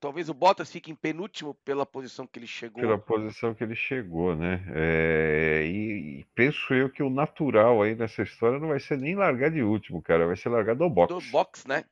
[0.00, 2.80] talvez o Bottas fique em penúltimo pela posição que ele chegou.
[2.80, 4.64] Pela posição que ele chegou, né?
[4.74, 9.14] É, e, e, penso eu que o natural aí nessa história não vai ser nem
[9.14, 11.14] largar de último, cara, vai ser largar do box.
[11.14, 11.84] Do box, né?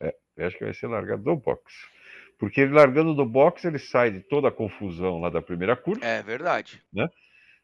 [0.00, 1.62] É, acho que vai ser largar do box.
[2.38, 6.04] Porque ele largando do box, ele sai de toda a confusão lá da primeira curva.
[6.04, 6.82] É verdade.
[6.92, 7.08] Né?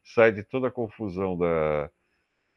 [0.03, 1.91] Sai de toda a confusão da,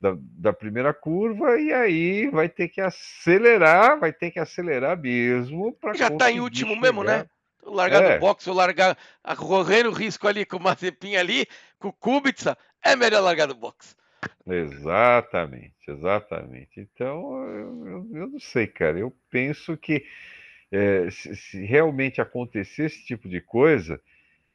[0.02, 5.72] da, da, primeira curva e aí vai ter que acelerar, vai ter que acelerar mesmo
[5.74, 6.82] para já está em último chegar.
[6.82, 7.24] mesmo, né?
[7.64, 8.14] Largar é.
[8.14, 8.98] do box ou largar,
[9.38, 11.46] correndo risco ali com o Mazepin ali,
[11.78, 13.96] com o Kubica, é melhor largar do box.
[14.44, 16.80] Exatamente, exatamente.
[16.80, 18.98] Então, eu, eu, eu não sei, cara.
[18.98, 20.04] Eu penso que
[20.72, 24.00] é, se, se realmente acontecer esse tipo de coisa,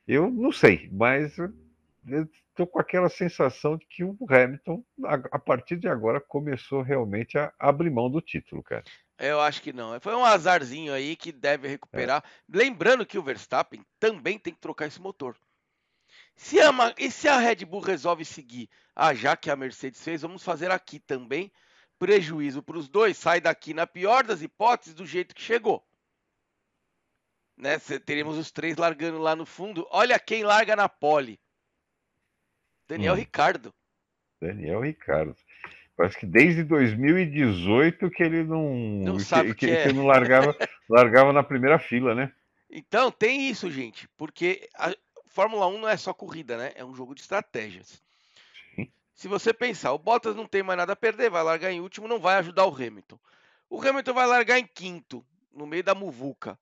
[0.06, 5.40] Eu não sei, mas eu estou com aquela sensação de que o Hamilton, a, a,
[5.40, 8.84] partir de agora, começou realmente a abrir mão do título, cara.
[9.20, 10.00] Eu acho que não.
[10.00, 12.24] Foi um azarzinho aí que deve recuperar.
[12.26, 12.58] É.
[12.58, 15.38] Lembrando que o Verstappen também tem que trocar esse motor.
[16.36, 20.24] Se a, e se a Red Bull resolve seguir, ah, já que a Mercedes fez,
[20.24, 21.52] vamos fazer aqui também.
[22.00, 25.84] Prejuízo para os dois, sai daqui na pior das hipóteses do jeito que chegou.
[27.56, 27.80] Né?
[28.06, 29.88] Teremos os três largando lá no fundo.
[29.90, 31.40] Olha quem larga na pole.
[32.88, 33.18] Daniel hum.
[33.18, 33.74] Ricardo.
[34.42, 35.36] Daniel Ricardo.
[35.96, 39.88] Parece que desde 2018 que ele não, não sabe que, que, é.
[39.88, 40.56] que não largava,
[40.88, 42.32] largava na primeira fila, né?
[42.70, 44.96] Então tem isso, gente, porque a
[45.26, 46.72] Fórmula 1 não é só corrida, né?
[46.76, 48.04] É um jogo de estratégias.
[48.76, 48.92] Sim.
[49.16, 52.08] Se você pensar, o Bottas não tem mais nada a perder, vai largar em último,
[52.08, 53.20] não vai ajudar o Hamilton.
[53.70, 56.60] O Hamilton vai largar em quinto, no meio da muvuca.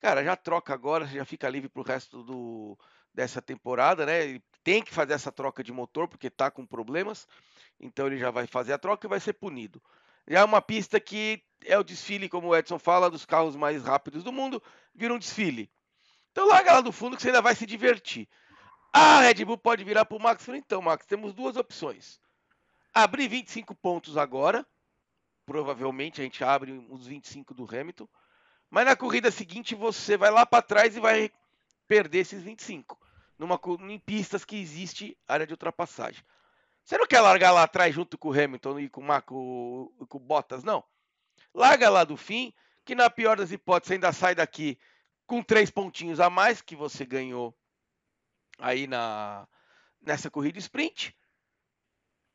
[0.00, 2.76] Cara, já troca agora, já fica livre pro resto do,
[3.14, 4.24] dessa temporada, né?
[4.24, 7.26] Ele tem que fazer essa troca de motor porque tá com problemas.
[7.80, 9.82] Então ele já vai fazer a troca e vai ser punido.
[10.26, 13.84] Já é uma pista que é o desfile, como o Edson fala, dos carros mais
[13.84, 14.62] rápidos do mundo,
[14.94, 15.70] vira um desfile.
[16.30, 18.28] Então larga lá do fundo que você ainda vai se divertir.
[18.92, 22.20] A Red Bull pode virar para o Max então, Max, temos duas opções.
[22.92, 24.66] Abrir 25 pontos agora.
[25.46, 28.06] Provavelmente a gente abre uns 25 do Hamilton.
[28.70, 31.30] Mas na corrida seguinte você vai lá para trás e vai
[31.88, 32.98] perder esses 25.
[33.42, 36.22] Numa, em pistas que existe área de ultrapassagem.
[36.84, 40.16] Você não quer largar lá atrás junto com o Hamilton e com o, Marco, com
[40.16, 40.84] o Bottas, não.
[41.52, 44.78] Larga lá do fim, que na pior das hipóteses ainda sai daqui
[45.26, 47.52] com três pontinhos a mais que você ganhou
[48.60, 49.48] aí na
[50.00, 51.12] nessa corrida sprint.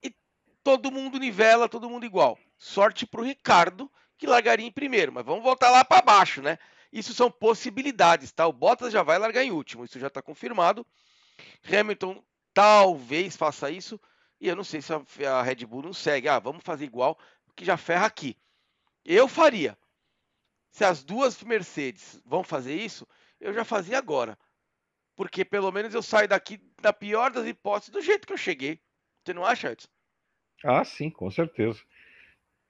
[0.03, 0.13] E
[0.61, 2.37] todo mundo nivela, todo mundo igual.
[2.57, 5.13] Sorte para o Ricardo, que largaria em primeiro.
[5.13, 6.59] Mas vamos voltar lá para baixo, né?
[6.91, 8.47] Isso são possibilidades, tá?
[8.47, 10.85] O Bottas já vai largar em último, isso já está confirmado.
[11.71, 12.23] Hamilton
[12.53, 13.99] talvez faça isso.
[14.39, 14.93] E eu não sei se
[15.25, 16.27] a Red Bull não segue.
[16.27, 17.17] Ah, vamos fazer igual,
[17.55, 18.37] que já ferra aqui.
[19.03, 19.77] Eu faria.
[20.71, 23.07] Se as duas Mercedes vão fazer isso,
[23.39, 24.37] eu já fazia agora.
[25.15, 28.79] Porque pelo menos eu saio daqui, na pior das hipóteses, do jeito que eu cheguei.
[29.23, 29.87] Você não acha, Edson?
[30.63, 31.81] Ah, sim, com certeza.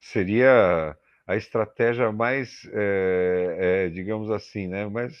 [0.00, 0.96] Seria
[1.28, 5.16] a estratégia mais, é, é, digamos assim, né, mais,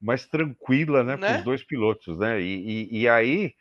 [0.00, 1.28] mais tranquila né, né?
[1.28, 2.18] para os dois pilotos.
[2.18, 2.40] Né?
[2.40, 3.54] E, e, e aí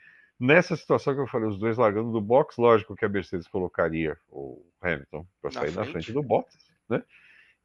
[0.43, 4.17] Nessa situação que eu falei, os dois largando do box, lógico que a Mercedes colocaria
[4.29, 5.85] o Hamilton para sair na frente.
[5.85, 7.01] na frente do Bottas, né?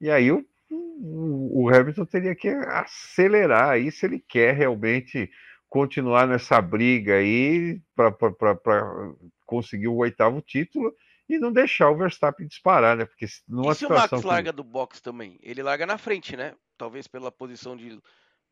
[0.00, 5.28] E aí o, o, o, Hamilton teria que acelerar aí se ele quer realmente
[5.68, 8.14] continuar nessa briga aí para
[9.44, 10.94] conseguir o oitavo título
[11.28, 13.04] e não deixar o Verstappen disparar, né?
[13.04, 15.38] Porque numa e se o Max larga do box também?
[15.42, 16.54] Ele larga na frente, né?
[16.76, 18.00] Talvez pela posição de,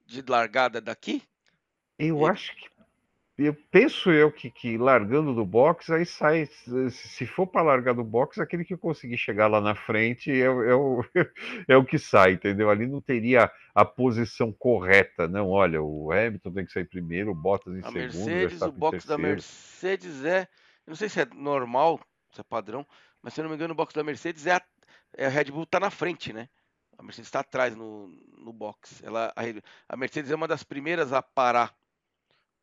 [0.04, 1.22] de largada daqui?
[1.98, 2.26] Eu ele...
[2.26, 2.68] acho que
[3.38, 6.48] eu penso eu que, que largando do box, aí sai.
[6.90, 10.48] Se for para largar do box, aquele que conseguir chegar lá na frente é, é,
[10.74, 11.04] o,
[11.68, 12.70] é o que sai, entendeu?
[12.70, 15.50] Ali não teria a posição correta, não.
[15.50, 18.26] Olha, o Hamilton tem que sair primeiro, o Bottas em a segundo.
[18.26, 20.48] Mercedes, o box da Mercedes é.
[20.86, 22.00] Não sei se é normal,
[22.36, 22.86] se é padrão,
[23.22, 24.62] mas se eu não me engano, o box da Mercedes é a,
[25.14, 26.48] é a Red Bull tá na frente, né?
[26.98, 29.02] A Mercedes está atrás no, no box.
[29.04, 29.42] Ela, a,
[29.88, 31.74] a Mercedes é uma das primeiras a parar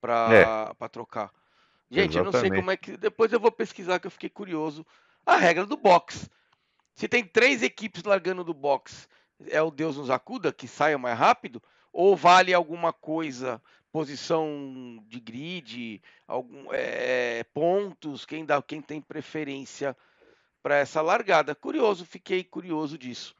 [0.02, 0.88] para é.
[0.90, 1.32] trocar.
[1.90, 2.18] Gente, Exatamente.
[2.18, 2.98] eu não sei como é que.
[2.98, 4.86] Depois eu vou pesquisar que eu fiquei curioso.
[5.26, 6.30] A regra do box.
[6.96, 9.08] Se tem três equipes largando do box,
[9.50, 11.62] é o Deus nos acuda que saia mais rápido?
[11.92, 13.62] Ou vale alguma coisa,
[13.94, 19.96] posição de grid, algum, é, pontos, quem, dá, quem tem preferência
[20.64, 21.54] para essa largada?
[21.54, 23.36] Curioso, fiquei curioso disso.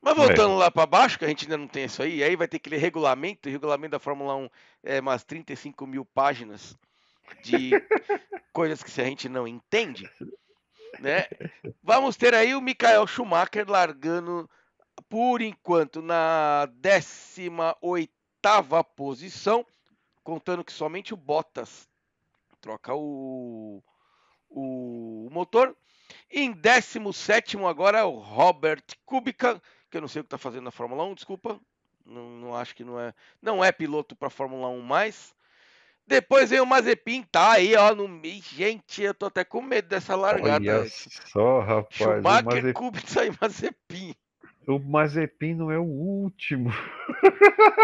[0.00, 0.58] Mas voltando é.
[0.58, 2.76] lá para baixo, que a gente ainda não tem isso aí, aí vai ter aquele
[2.76, 4.50] regulamento, o regulamento da Fórmula 1
[4.84, 6.78] é umas 35 mil páginas
[7.42, 7.70] de
[8.52, 10.08] coisas que a gente não entende.
[11.00, 11.26] Né?
[11.82, 14.48] Vamos ter aí o Michael Schumacher largando,
[15.08, 18.23] por enquanto, na 18
[18.82, 19.66] posição,
[20.22, 21.88] contando que somente o Bottas
[22.60, 23.82] troca o,
[24.48, 25.76] o motor.
[26.30, 29.60] Em 17 agora é o Robert Kubica
[29.94, 31.60] que eu não sei o que está fazendo na Fórmula 1, desculpa.
[32.04, 33.14] Não, não acho que não é.
[33.40, 35.32] Não é piloto para Fórmula 1 mais.
[36.04, 38.42] Depois vem o Mazepin, tá aí, ó, no meio.
[38.42, 40.80] Gente, eu tô até com medo dessa largada.
[40.80, 41.94] Olha só, rapaz.
[41.94, 42.72] Schumacher.
[42.74, 44.16] Kubica e Mazepin.
[44.66, 46.70] O Mazepin não é o último.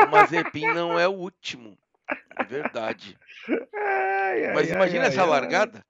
[0.06, 1.78] O Mazepin não é o último.
[2.36, 3.18] É verdade.
[3.48, 5.84] Ai, Mas ai, imagina ai, essa largada.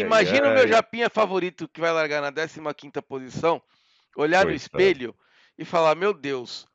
[0.00, 3.62] Imagina o meu Japinha favorito que vai largar na 15 posição
[4.16, 5.14] olhar no espelho
[5.58, 6.66] e falar: Meu Deus,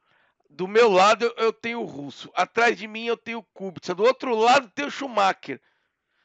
[0.50, 2.30] Do meu lado eu tenho o Russo.
[2.36, 3.96] Atrás de mim eu tenho o Kubica.
[3.96, 5.60] Do outro lado tem o Schumacher.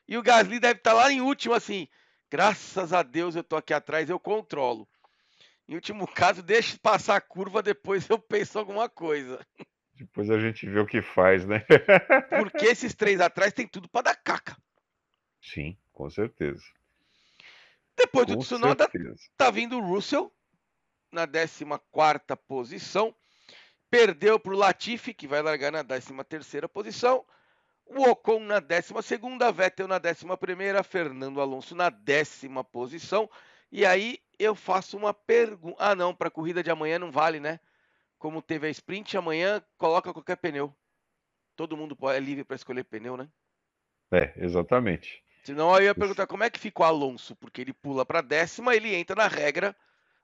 [0.09, 1.89] E o Gasly deve estar lá em último, assim.
[2.31, 4.89] Graças a Deus eu tô aqui atrás, eu controlo.
[5.69, 9.45] Em último caso, deixe passar a curva, depois eu penso alguma coisa.
[9.95, 11.65] Depois a gente vê o que faz, né?
[12.29, 14.57] Porque esses três atrás tem tudo para dar caca.
[15.41, 16.63] Sim, com certeza.
[17.97, 19.17] Depois com do Tsunoda, certeza.
[19.37, 20.31] tá vindo o Russell
[21.11, 23.15] na 14 posição.
[23.89, 27.25] Perdeu para o Latifi, que vai largar na 13 posição.
[27.87, 28.93] O Ocon na 12,
[29.55, 33.31] Vettel na 11, Fernando Alonso na décima posição.
[33.71, 35.77] E aí eu faço uma pergunta.
[35.79, 37.61] Ah, não, para a corrida de amanhã não vale, né?
[38.19, 40.75] Como teve a sprint, amanhã coloca qualquer pneu.
[41.55, 43.29] Todo mundo é livre para escolher pneu, né?
[44.13, 45.23] É, exatamente.
[45.45, 48.75] Senão eu ia perguntar como é que ficou o Alonso, porque ele pula para décima,
[48.75, 49.77] ele entra na regra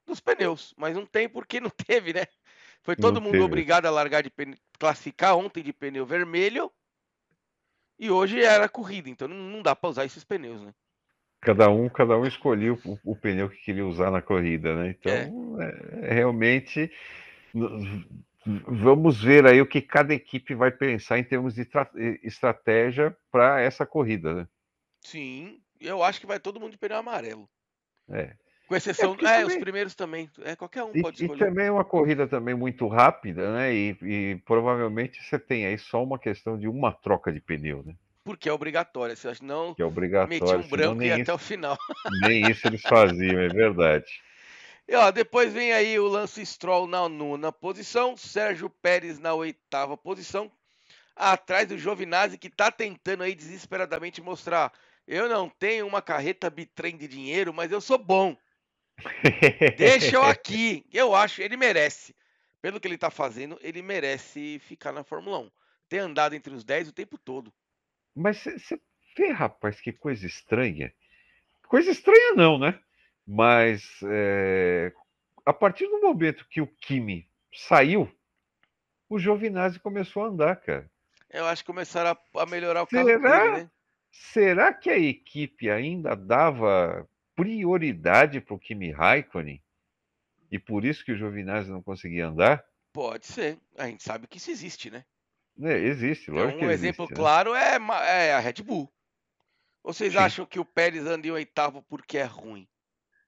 [0.05, 2.27] dos pneus, mas não tem porque não teve, né?
[2.83, 3.45] Foi todo não mundo teve.
[3.45, 6.73] obrigado a largar de pneu, classificar ontem de pneu vermelho
[7.99, 10.75] e hoje era corrida, então não dá para usar esses pneus, né?
[11.43, 14.97] Cada um, cada um escolheu o, o pneu que queria usar na corrida, né?
[14.99, 15.67] Então, é.
[15.67, 16.91] É, é realmente
[18.67, 21.69] vamos ver aí o que cada equipe vai pensar em termos de
[22.23, 24.49] estratégia para essa corrida, né?
[25.01, 27.49] Sim, eu acho que vai todo mundo de pneu amarelo.
[28.09, 28.35] É.
[28.69, 29.45] Com exceção, é, é também...
[29.45, 30.31] os primeiros também.
[30.43, 31.43] É, qualquer um pode e, escolher.
[31.43, 33.75] E também é uma corrida também muito rápida, né?
[33.75, 37.95] E, e, provavelmente você tem aí só uma questão de uma troca de pneu, né?
[38.25, 39.17] Porque é obrigatória.
[39.17, 39.75] Você acha não?
[39.75, 40.29] Que é obrigatório.
[40.29, 41.77] Metia um branco e ia até o final.
[42.23, 44.07] Nem isso eles faziam, é verdade.
[44.87, 49.97] E ó, depois vem aí o Lance Stroll na nona posição, Sérgio Pérez na oitava
[49.97, 50.51] posição,
[51.15, 54.73] atrás do Giovinazzi que tá tentando aí desesperadamente mostrar
[55.07, 58.37] eu não tenho uma carreta bitrem de dinheiro, mas eu sou bom.
[59.77, 60.87] Deixa eu aqui.
[60.93, 62.15] Eu acho, ele merece.
[62.61, 65.51] Pelo que ele tá fazendo, ele merece ficar na Fórmula 1.
[65.89, 67.53] Ter andado entre os 10 o tempo todo.
[68.15, 68.81] Mas você
[69.17, 70.93] vê, rapaz, que coisa estranha.
[71.67, 72.79] Coisa estranha não, né?
[73.27, 74.93] Mas é,
[75.45, 78.11] a partir do momento que o Kimi saiu,
[79.09, 80.91] o Giovinazzi começou a andar, cara.
[81.31, 83.71] Eu acho que começaram a, a melhorar o carro dele, né?
[84.11, 89.63] Será que a equipe ainda dava prioridade para o Kimi Raikkonen?
[90.51, 92.63] E por isso que o Giovinazzi não conseguia andar?
[92.93, 93.59] Pode ser.
[93.79, 95.03] A gente sabe que isso existe, né?
[95.61, 97.15] É, existe, lógico então, um exemplo né?
[97.15, 97.77] claro é,
[98.27, 98.91] é, a Red Bull.
[99.83, 100.19] Vocês Sim.
[100.19, 102.69] acham que o Pérez anda em oitavo porque é ruim?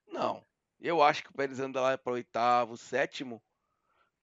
[0.07, 0.43] Não.
[0.79, 3.41] Eu acho que o Pérez anda lá para oitavo, sétimo,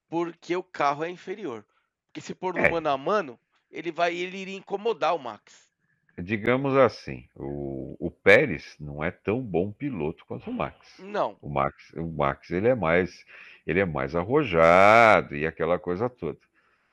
[0.08, 1.64] porque o carro é inferior.
[2.06, 2.70] Porque se pôr no é.
[2.70, 5.70] mano a mano, ele vai, ele iria incomodar o Max.
[6.18, 10.98] Digamos assim, o, o Pérez não é tão bom piloto quanto o Max.
[10.98, 11.38] Não.
[11.40, 13.24] O Max, o Max ele é mais,
[13.66, 16.38] ele é mais arrojado e aquela coisa toda.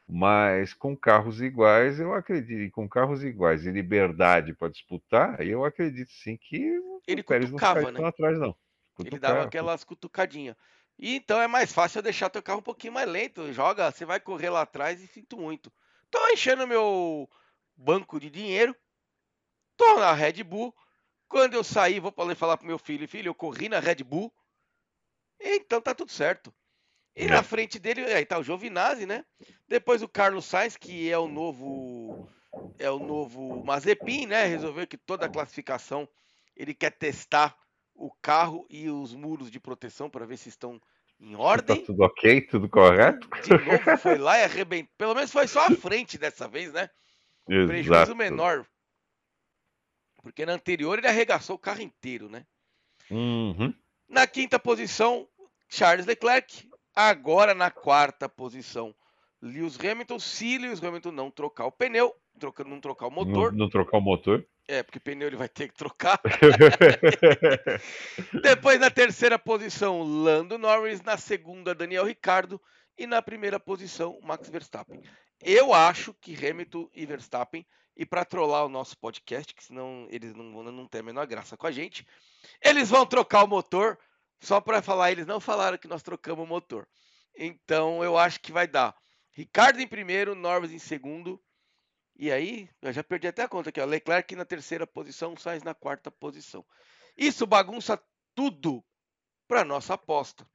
[0.10, 6.12] Mas com carros iguais, eu acredito, com carros iguais e liberdade para disputar, eu acredito
[6.12, 7.98] sim que ele o Pérez não ficaria né?
[7.98, 8.56] tão atrás não.
[8.96, 10.56] Cutucar, ele dava aquelas cutucadinhas.
[10.98, 13.54] E então é mais fácil eu deixar teu carro um pouquinho mais lento.
[13.54, 15.72] Joga, você vai correr lá atrás e sinto muito.
[16.10, 17.30] Tô enchendo meu
[17.78, 18.76] banco de dinheiro
[19.80, 20.76] Tô na Red Bull.
[21.30, 24.30] Quando eu sair, vou poder falar pro meu filho, filho, eu corri na Red Bull.
[25.40, 26.54] Então tá tudo certo.
[27.20, 27.28] E é.
[27.28, 29.26] na frente dele, aí tá o Giovinazzi, né?
[29.68, 32.30] Depois o Carlos Sainz, que é o novo
[32.80, 34.46] é o novo Mazepin, né?
[34.46, 36.08] Resolveu que toda a classificação
[36.56, 37.56] ele quer testar
[37.94, 40.82] o carro e os muros de proteção para ver se estão
[41.20, 41.80] em tá ordem.
[41.80, 43.28] Tá tudo ok, tudo correto.
[43.44, 44.94] De novo foi lá e arrebentou.
[44.98, 46.90] Pelo menos foi só a frente dessa vez, né?
[47.48, 47.68] Exato.
[47.68, 48.66] Prejuízo menor
[50.22, 52.46] porque na anterior ele arregaçou o carro inteiro, né?
[53.10, 53.74] Uhum.
[54.08, 55.28] Na quinta posição,
[55.68, 56.69] Charles Leclerc.
[57.02, 58.94] Agora na quarta posição,
[59.42, 60.20] Lewis Hamilton.
[60.20, 63.54] Se Lewis Hamilton não trocar o pneu, troca, não trocar o motor.
[63.54, 64.46] Não, não trocar o motor.
[64.68, 66.20] É, porque pneu ele vai ter que trocar.
[68.44, 71.02] Depois na terceira posição, Lando Norris.
[71.02, 72.60] Na segunda, Daniel Ricardo.
[72.98, 75.02] E na primeira posição, Max Verstappen.
[75.42, 80.36] Eu acho que Hamilton e Verstappen e para trollar o nosso podcast, que senão eles
[80.36, 82.06] não, não têm a menor graça com a gente,
[82.62, 83.98] eles vão trocar o motor
[84.40, 86.88] só para falar, eles não falaram que nós trocamos o motor.
[87.38, 88.96] Então eu acho que vai dar
[89.32, 91.42] Ricardo em primeiro, Norris em segundo.
[92.18, 93.86] E aí, eu já perdi até a conta aqui, ó.
[93.86, 96.66] Leclerc na terceira posição, Sainz na quarta posição.
[97.18, 98.02] Isso bagunça
[98.36, 98.84] tudo
[99.48, 100.46] para nossa aposta.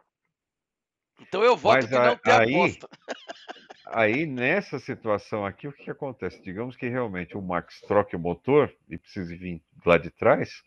[1.21, 2.89] Então eu voto Mas que não tem aí, aposta.
[3.87, 6.43] Aí, nessa situação aqui, o que, que acontece?
[6.43, 10.63] Digamos que realmente o Max troque o motor e precise vir lá de trás,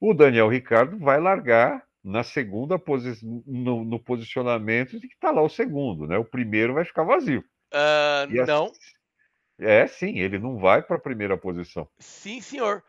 [0.00, 5.42] o Daniel Ricardo vai largar na segunda posição, no, no, posicionamento de que está lá
[5.42, 6.16] o segundo, né?
[6.16, 7.44] O primeiro vai ficar vazio.
[7.72, 8.72] Uh, não.
[9.58, 11.88] É, sim, ele não vai para a primeira posição.
[11.98, 12.82] Sim, senhor.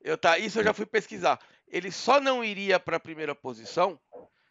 [0.00, 1.40] Eu tá, isso eu já fui pesquisar.
[1.66, 3.98] Ele só não iria para a primeira posição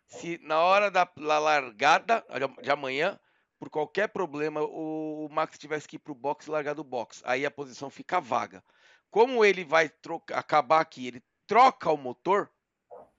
[0.08, 2.24] se na hora da largada
[2.62, 3.20] de amanhã,
[3.58, 7.22] por qualquer problema, o Max tivesse que ir para o box e largar do box.
[7.26, 8.64] Aí a posição fica vaga.
[9.10, 12.50] Como ele vai trocar, acabar aqui, ele troca o motor,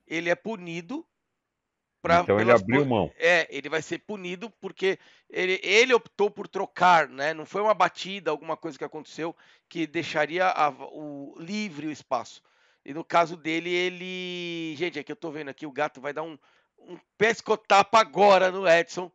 [0.07, 1.05] ele é punido
[2.05, 3.11] Pra, então ele abriu mão.
[3.17, 7.33] É, ele vai ser punido porque ele, ele optou por trocar, né?
[7.33, 9.35] Não foi uma batida, alguma coisa que aconteceu
[9.67, 12.43] que deixaria a, o livre o espaço.
[12.85, 14.75] E no caso dele, ele.
[14.77, 16.37] Gente, é que eu tô vendo aqui, o gato vai dar um,
[16.77, 19.11] um pescotapa agora no Edson.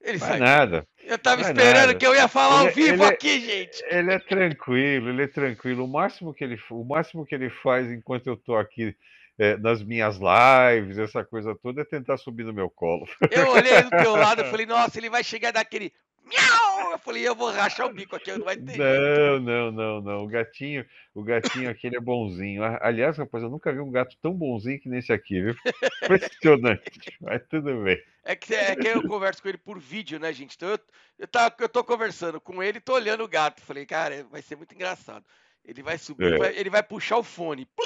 [0.00, 0.86] Ele vai nada.
[1.02, 1.94] Eu tava esperando nada.
[1.96, 3.82] que eu ia falar ele, ao vivo ele, aqui, gente.
[3.86, 5.84] Ele é tranquilo, ele é tranquilo.
[5.84, 8.94] O máximo que ele, o máximo que ele faz enquanto eu tô aqui
[9.40, 13.08] é, nas minhas lives, essa coisa toda, é tentar subir no meu colo.
[13.30, 15.94] Eu olhei do teu lado e falei, nossa, ele vai chegar daquele.
[16.22, 16.92] Miau!
[16.92, 18.76] Eu falei, eu vou rachar o bico aqui, não vai ter.
[18.76, 20.24] Não, não, não, não.
[20.24, 20.84] O gatinho,
[21.14, 22.62] o gatinho aquele é bonzinho.
[22.82, 25.54] Aliás, rapaz, eu nunca vi um gato tão bonzinho que nesse aqui, viu?
[26.02, 27.16] Impressionante.
[27.18, 27.98] Mas tudo bem.
[28.22, 30.54] É que, é que eu converso com ele por vídeo, né, gente?
[30.54, 30.78] Então eu,
[31.18, 33.62] eu, tá, eu tô conversando com ele e tô olhando o gato.
[33.62, 35.24] Falei, cara, vai ser muito engraçado.
[35.64, 36.28] Ele vai subir, é.
[36.28, 37.68] ele, vai, ele, vai, puxar o fone.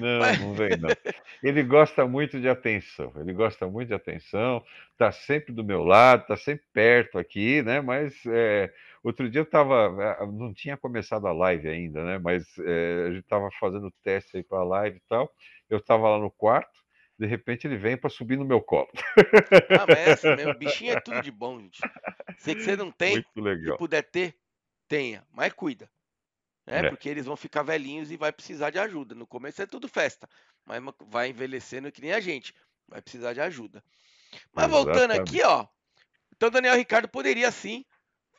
[0.00, 0.40] Não, Mas...
[0.40, 0.88] não vem não.
[1.42, 3.12] Ele gosta muito de atenção.
[3.16, 4.64] Ele gosta muito de atenção.
[4.92, 7.80] Está sempre do meu lado, está sempre perto aqui, né?
[7.80, 8.72] Mas é,
[9.02, 12.18] outro dia eu estava, é, não tinha começado a live ainda, né?
[12.18, 15.30] Mas é, a gente estava fazendo teste aí para a live e tal.
[15.68, 16.86] Eu estava lá no quarto.
[17.18, 18.90] De repente ele vem para subir no meu colo.
[19.70, 20.54] Ah, mas é assim mesmo.
[20.54, 21.80] Bichinho é tudo de bom, gente.
[22.44, 23.72] Que você não tem, Muito legal.
[23.72, 24.34] se puder ter,
[24.88, 25.90] tenha, mas cuida.
[26.66, 26.78] Né?
[26.78, 26.90] É.
[26.90, 29.14] Porque eles vão ficar velhinhos e vai precisar de ajuda.
[29.14, 30.28] No começo é tudo festa,
[30.64, 32.54] mas vai envelhecendo que nem a gente.
[32.88, 33.82] Vai precisar de ajuda.
[34.52, 34.84] Mas Exatamente.
[34.84, 35.66] voltando aqui, ó.
[36.34, 37.84] Então Daniel Ricardo poderia sim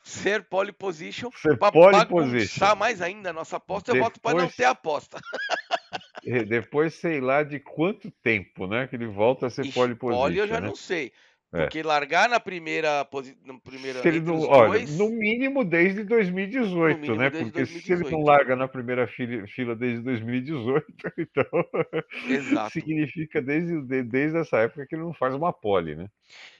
[0.02, 3.92] ser pole position para bagunçar mais ainda a nossa aposta.
[3.92, 3.98] Depois...
[3.98, 5.18] Eu voto para não ter aposta.
[6.48, 8.86] Depois, sei lá de quanto tempo, né?
[8.86, 10.22] Que ele volta a ser Ixi, pole position.
[10.22, 10.66] Pole eu já né?
[10.66, 11.12] não sei.
[11.52, 11.62] É.
[11.62, 11.82] Porque é.
[11.82, 13.58] largar na primeira posição.
[13.60, 17.30] Primeira, se ele não, olha, dois, no mínimo desde 20esde mínimo né?
[17.30, 17.86] Desde Porque 2018.
[17.86, 20.84] se ele não larga na primeira fila, fila desde 2018,
[21.18, 21.44] então
[22.28, 22.70] Exato.
[22.70, 26.08] significa desde, desde essa época que ele não faz uma pole, né?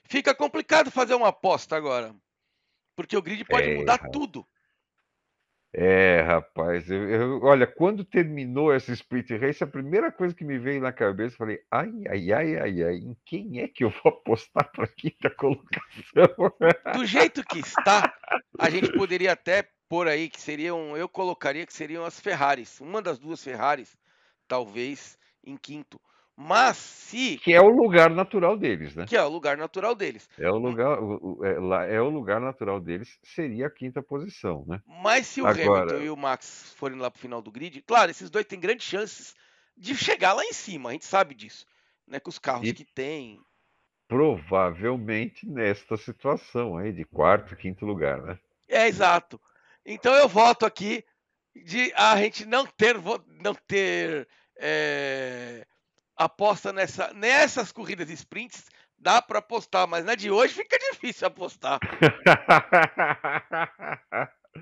[0.04, 2.14] Fica complicado fazer uma aposta agora.
[2.96, 4.46] Porque o grid pode é, mudar tudo.
[5.72, 10.58] É, rapaz, eu, eu, olha, quando terminou essa split race, a primeira coisa que me
[10.58, 13.90] veio na cabeça, eu falei, ai, ai, ai, ai, ai, em quem é que eu
[13.90, 16.54] vou apostar para quinta colocação?
[16.94, 18.14] Do jeito que está,
[18.58, 23.02] a gente poderia até pôr aí que seriam, eu colocaria que seriam as Ferraris, uma
[23.02, 23.94] das duas Ferraris,
[24.46, 26.00] talvez em quinto.
[26.40, 27.36] Mas se.
[27.38, 29.06] Que é o lugar natural deles, né?
[29.08, 30.30] Que é o lugar natural deles.
[30.38, 34.80] É o lugar, o, é, é o lugar natural deles, seria a quinta posição, né?
[34.86, 35.82] Mas se o Agora...
[35.82, 38.86] Hamilton e o Max forem lá pro final do grid, claro, esses dois têm grandes
[38.86, 39.34] chances
[39.76, 41.66] de chegar lá em cima, a gente sabe disso.
[42.06, 42.20] Né?
[42.20, 42.72] Com os carros e...
[42.72, 43.40] que tem.
[44.06, 48.38] Provavelmente nesta situação aí, de quarto, quinto lugar, né?
[48.68, 49.40] É, exato.
[49.84, 51.04] Então eu voto aqui
[51.52, 52.94] de a gente não ter,
[53.42, 55.66] não ter é,
[56.18, 58.66] aposta nessa, nessas corridas sprints,
[58.98, 61.78] dá para apostar, mas na de hoje fica difícil apostar.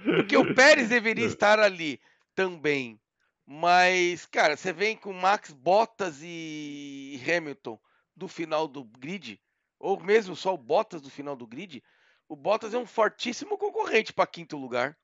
[0.05, 2.01] Porque o Pérez deveria estar ali
[2.35, 3.01] também.
[3.47, 7.81] Mas, cara, você vem com Max Bottas e Hamilton
[8.15, 9.41] do final do grid,
[9.79, 11.83] ou mesmo só o Bottas do final do grid,
[12.29, 14.99] o Bottas é um fortíssimo concorrente para quinto lugar.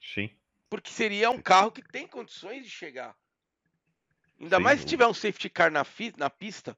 [0.00, 0.30] Sim.
[0.70, 3.14] Porque seria um carro que tem condições de chegar.
[4.40, 4.62] Ainda Sim.
[4.62, 5.84] mais se tiver um safety car na,
[6.16, 6.76] na pista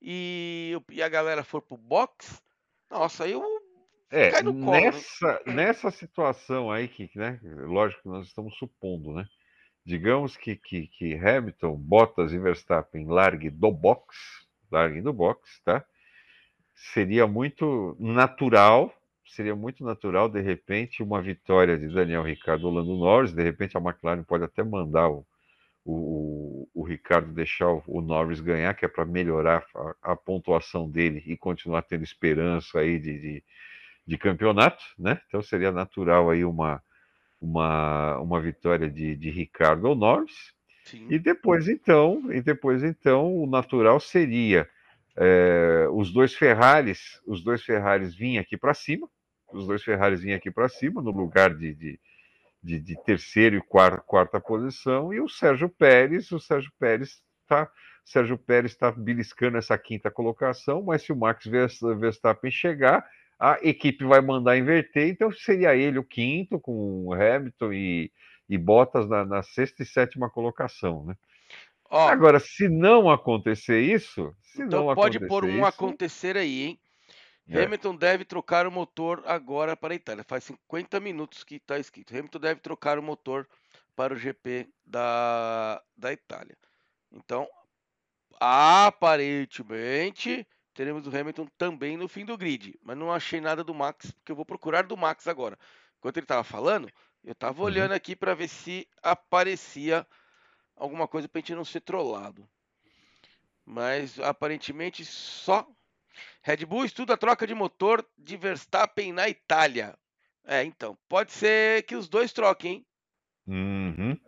[0.00, 2.42] e, e a galera for pro box,
[2.90, 3.42] nossa, aí eu
[4.10, 4.72] é, cai no colo.
[4.72, 4.80] Né?
[4.82, 9.26] Nessa, nessa situação aí, que, né, lógico que nós estamos supondo, né?
[9.84, 14.16] Digamos que, que, que Hamilton, Bottas e Verstappen larguem do box,
[14.70, 15.84] larguem do box, tá?
[16.74, 18.94] Seria muito natural,
[19.26, 23.76] seria muito natural, de repente, uma vitória de Daniel Ricciardo ou Lando Norris, de repente
[23.76, 25.26] a McLaren pode até mandar o,
[25.84, 30.88] o, o Ricardo deixar o, o Norris ganhar, que é para melhorar a, a, pontuação
[30.88, 33.44] dele e continuar tendo esperança aí de, de,
[34.06, 35.20] de, campeonato, né?
[35.26, 36.82] Então seria natural aí uma,
[37.40, 40.54] uma, uma vitória de, de Ricardo ou Norris.
[40.84, 41.06] Sim.
[41.10, 44.68] E depois então, e depois então o natural seria
[45.16, 49.08] é, os dois Ferraris, os dois Ferraris vinham aqui para cima,
[49.52, 52.00] os dois Ferraris vinham aqui para cima no lugar de, de
[52.62, 57.70] de, de terceiro e quarta, quarta posição, e o Sérgio Pérez, o Sérgio Pérez está
[58.04, 63.04] Sérgio Pérez está beliscando essa quinta colocação, mas se o Max Verstappen chegar,
[63.38, 68.12] a equipe vai mandar inverter, então seria ele o quinto, com Hamilton e,
[68.48, 71.16] e Bottas na, na sexta e sétima colocação, né?
[71.90, 76.62] Ó, Agora, se não acontecer isso, se então não pode pôr um isso, acontecer aí,
[76.62, 76.80] hein?
[77.48, 77.64] É.
[77.64, 80.24] Hamilton deve trocar o motor agora para a Itália.
[80.24, 82.16] Faz 50 minutos que está escrito.
[82.16, 83.48] Hamilton deve trocar o motor
[83.94, 86.56] para o GP da, da Itália.
[87.10, 87.48] Então,
[88.40, 92.78] aparentemente, teremos o Hamilton também no fim do grid.
[92.82, 95.58] Mas não achei nada do Max, porque eu vou procurar do Max agora.
[95.98, 96.88] Enquanto ele estava falando,
[97.22, 97.66] eu estava uhum.
[97.66, 100.06] olhando aqui para ver se aparecia
[100.74, 102.48] alguma coisa para a gente não ser trollado.
[103.64, 105.68] Mas aparentemente só
[106.42, 109.96] Red Bull estuda a troca de motor de Verstappen na Itália.
[110.44, 112.86] É, então, pode ser que os dois troquem, hein?
[113.46, 114.20] Uhum.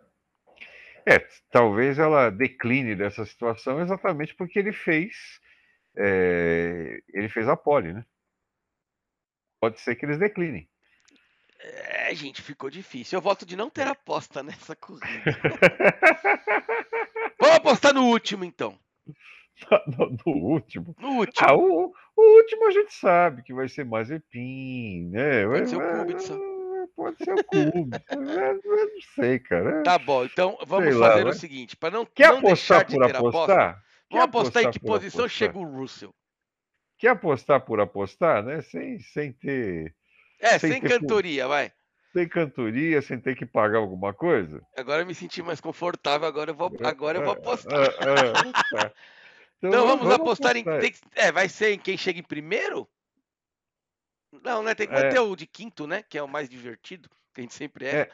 [1.05, 1.19] É,
[1.51, 5.39] talvez ela decline dessa situação exatamente porque ele fez
[5.97, 8.05] é, ele fez a pole, né?
[9.59, 10.69] Pode ser que eles declinem.
[11.59, 13.17] É, gente, ficou difícil.
[13.17, 15.23] Eu voto de não ter aposta nessa corrida.
[17.39, 18.77] Vamos apostar no último, então.
[19.97, 20.95] No, no último?
[20.99, 21.47] No último.
[21.47, 25.45] Ah, o, o, último a gente sabe que vai ser Mazepin, né?
[25.45, 26.89] Pode ser o Kubica.
[26.95, 28.03] Pode ser o Kubica.
[28.09, 28.19] eu
[28.93, 29.83] não sei, cara.
[29.83, 31.77] Tá bom, então vamos sei fazer lá, o seguinte.
[31.77, 33.69] Para não, Quer não apostar deixar de por ter apostar?
[33.69, 35.47] aposta, vamos apostar em que posição apostar?
[35.47, 36.13] chega o Russell.
[36.97, 38.61] Quer apostar por apostar, né?
[38.61, 39.93] Sem, sem ter
[40.39, 41.71] é, sem, sem cantoria, vai.
[42.13, 44.61] Sem cantoria, sem ter que pagar alguma coisa?
[44.77, 47.73] Agora eu me senti mais confortável, agora eu vou, é, agora eu vou é, apostar.
[47.73, 48.91] É, é, tá.
[49.57, 50.93] Então, então, vamos, vamos apostar, apostar, em.
[51.15, 52.87] é, vai ser em quem chega em primeiro?
[54.43, 54.75] Não, né?
[54.75, 55.09] Tem que é.
[55.09, 56.03] ter o de quinto, né?
[56.03, 58.01] Que é o mais divertido, que a gente sempre é.
[58.01, 58.09] é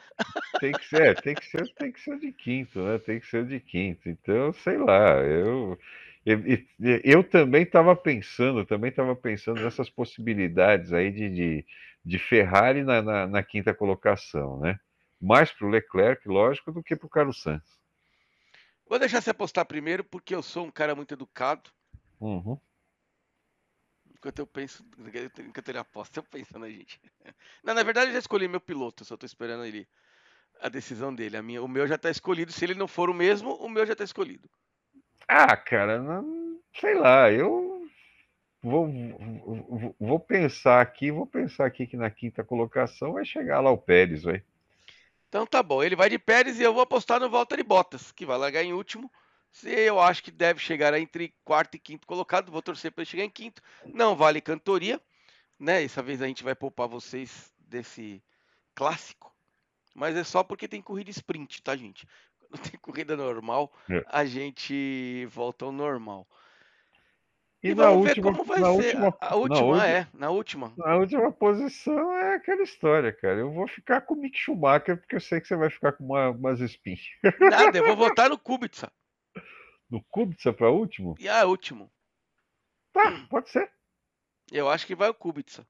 [0.60, 2.98] tem que ser, tem que ser, tem que ser de quinto, né?
[2.98, 4.08] Tem que ser de quinto.
[4.08, 5.78] Então, sei lá, eu.
[6.24, 6.40] Eu,
[7.02, 11.66] eu também estava pensando, também estava pensando nessas possibilidades aí de, de,
[12.04, 14.78] de Ferrari na, na, na, quinta colocação, né?
[15.20, 17.81] Mais para o Leclerc, lógico, do que para o Carlos Sainz.
[18.92, 21.70] Vou deixar você apostar primeiro, porque eu sou um cara muito educado.
[22.20, 22.58] Uhum.
[24.14, 24.84] Enquanto eu penso,
[25.38, 27.00] enquanto ele aposta, eu penso na gente.
[27.64, 29.88] Não, na verdade, eu já escolhi meu piloto, só estou esperando ele
[30.60, 31.38] a decisão dele.
[31.38, 32.52] A minha, o meu já está escolhido.
[32.52, 34.46] Se ele não for o mesmo, o meu já está escolhido.
[35.26, 37.88] Ah, cara, não, sei lá, eu
[38.62, 43.70] vou, vou, vou pensar aqui, vou pensar aqui que na quinta colocação vai chegar lá
[43.70, 44.44] o Pérez, vai.
[45.32, 48.26] Então tá bom, ele vai de Pérez e eu vou apostar no Valtteri Bottas, que
[48.26, 49.10] vai largar em último.
[49.50, 53.10] Se eu acho que deve chegar entre quarto e quinto colocado, vou torcer para ele
[53.10, 53.62] chegar em quinto.
[53.86, 55.00] Não vale cantoria,
[55.58, 55.82] né?
[55.82, 58.22] Essa vez a gente vai poupar vocês desse
[58.74, 59.34] clássico,
[59.94, 62.06] mas é só porque tem corrida sprint, tá, gente?
[62.52, 64.04] não tem corrida normal, é.
[64.08, 66.28] a gente volta ao normal.
[67.62, 68.96] E, e na última, como vai na ser.
[68.96, 70.72] Última, a, última na é, na última.
[70.76, 73.38] Na última posição é aquela história, cara.
[73.38, 76.04] Eu vou ficar com o Mick Schumacher, porque eu sei que você vai ficar com
[76.04, 76.96] uma, umas spin.
[77.38, 78.92] Nada, eu vou votar no Kubica.
[79.88, 81.14] No Kubica para último?
[81.20, 81.88] E a último.
[82.92, 83.70] Tá, pode ser.
[84.50, 85.64] Eu acho que vai o Kubica.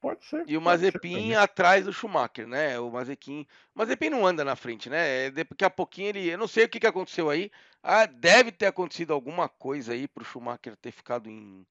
[0.00, 0.44] Pode ser.
[0.48, 2.78] E o Mazepin atrás do Schumacher, né?
[2.80, 5.30] O Mazepin, o Mazepin não anda na frente, né?
[5.30, 7.50] Daqui a pouquinho ele, eu não sei o que, que aconteceu aí.
[7.82, 11.66] Ah, deve ter acontecido alguma coisa aí pro Schumacher ter ficado em,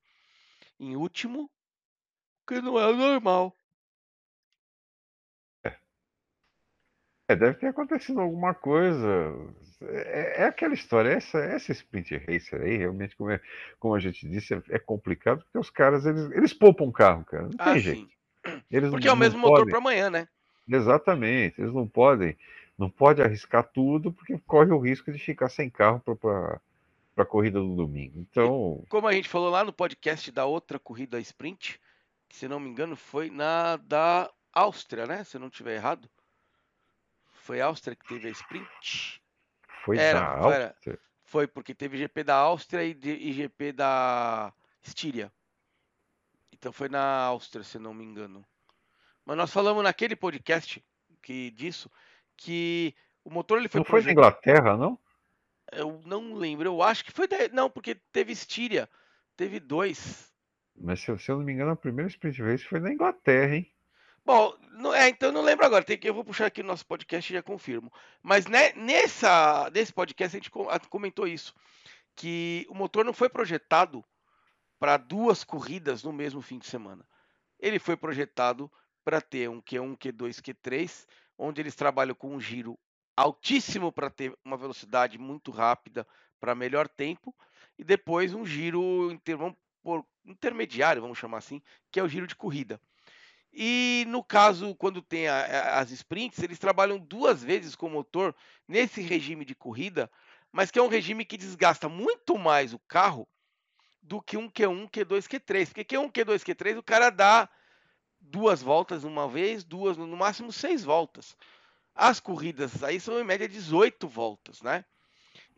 [0.80, 1.50] em último,
[2.48, 3.56] que não é normal.
[5.64, 5.76] É.
[7.30, 9.08] é, deve ter acontecido alguma coisa.
[9.82, 13.42] É, é, aquela história, essa, essa sprint racer aí, realmente, como, é,
[13.80, 17.26] como a gente disse, é, é complicado, porque os caras, eles, eles poupam o carro,
[17.26, 17.44] cara.
[17.44, 18.02] Não tem ah, jeito.
[18.02, 18.18] Sim.
[18.72, 20.28] Eles Porque não, é o mesmo motor para amanhã, né?
[20.68, 21.60] Exatamente.
[21.60, 22.38] Eles não podem,
[22.78, 26.62] não pode arriscar tudo, porque corre o risco de ficar sem carro para
[27.18, 28.20] a corrida do domingo.
[28.20, 31.80] Então, e como a gente falou lá no podcast da outra corrida sprint,
[32.28, 35.24] que se não me engano foi na da Áustria, né?
[35.24, 36.10] Se eu não estiver errado.
[37.43, 39.22] Foi a Áustria que teve a sprint?
[39.84, 40.76] Foi era, da Áustria?
[40.82, 45.32] Foi, foi porque teve GP da Áustria e, e GP da Estíria.
[46.60, 48.45] Então foi na Áustria, se não me engano.
[49.26, 50.84] Mas nós falamos naquele podcast
[51.22, 51.89] que disso
[52.36, 52.93] que
[53.24, 54.99] o motor ele foi Não foi na Inglaterra, não?
[55.72, 56.68] Eu não lembro.
[56.68, 57.47] Eu acho que foi da...
[57.53, 58.89] não, porque teve Estíria,
[59.38, 60.30] teve dois.
[60.76, 63.72] Mas se, se, eu não me engano, a primeira sprint race foi na Inglaterra, hein?
[64.26, 65.84] Bom, não, é, então eu não lembro agora.
[65.84, 67.91] Tem que eu vou puxar aqui no nosso podcast e já confirmo.
[68.22, 70.51] Mas né, nessa nesse podcast a gente
[70.89, 71.53] comentou isso,
[72.16, 74.03] que o motor não foi projetado
[74.80, 77.06] para duas corridas no mesmo fim de semana.
[77.60, 78.72] Ele foi projetado
[79.04, 81.06] para ter um Q1, Q2, Q3,
[81.38, 82.80] onde eles trabalham com um giro
[83.16, 86.08] altíssimo para ter uma velocidade muito rápida
[86.40, 87.36] para melhor tempo,
[87.78, 91.62] e depois um giro, vamos por intermediário, vamos chamar assim,
[91.92, 92.80] que é o giro de corrida.
[93.52, 97.92] E no caso, quando tem a, a, as sprints, eles trabalham duas vezes com o
[97.92, 98.36] motor
[98.68, 100.10] nesse regime de corrida,
[100.52, 103.28] mas que é um regime que desgasta muito mais o carro
[104.02, 105.66] do que um Q1, Q2, Q3.
[105.68, 107.50] Porque Q1, Q2, Q3 o cara dá
[108.20, 111.36] duas voltas uma vez, duas, no máximo seis voltas.
[111.95, 114.86] As corridas aí são em média 18 voltas, né?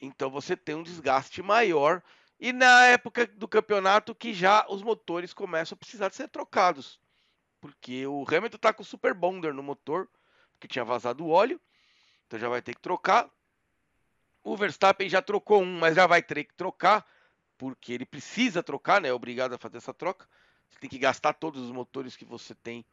[0.01, 2.01] Então você tem um desgaste maior.
[2.39, 6.99] E na época do campeonato que já os motores começam a precisar de ser trocados.
[7.59, 10.09] Porque o Hamilton tá com o Super Bonder no motor,
[10.59, 11.61] que tinha vazado o óleo.
[12.25, 13.29] Então já vai ter que trocar.
[14.43, 17.05] O Verstappen já trocou um, mas já vai ter que trocar,
[17.61, 19.09] porque ele precisa trocar, né?
[19.09, 20.27] É obrigado a fazer essa troca.
[20.67, 22.83] Você tem que gastar todos os motores que você tem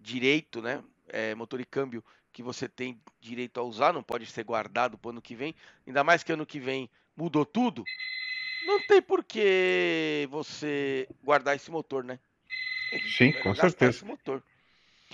[0.00, 0.82] direito, né?
[1.08, 2.02] É, motor e câmbio
[2.32, 5.54] que você tem direito a usar, não pode ser guardado para o ano que vem.
[5.86, 7.84] Ainda mais que ano que vem mudou tudo.
[8.66, 12.18] Não tem por que você guardar esse motor, né?
[13.14, 14.06] Sim, com certeza.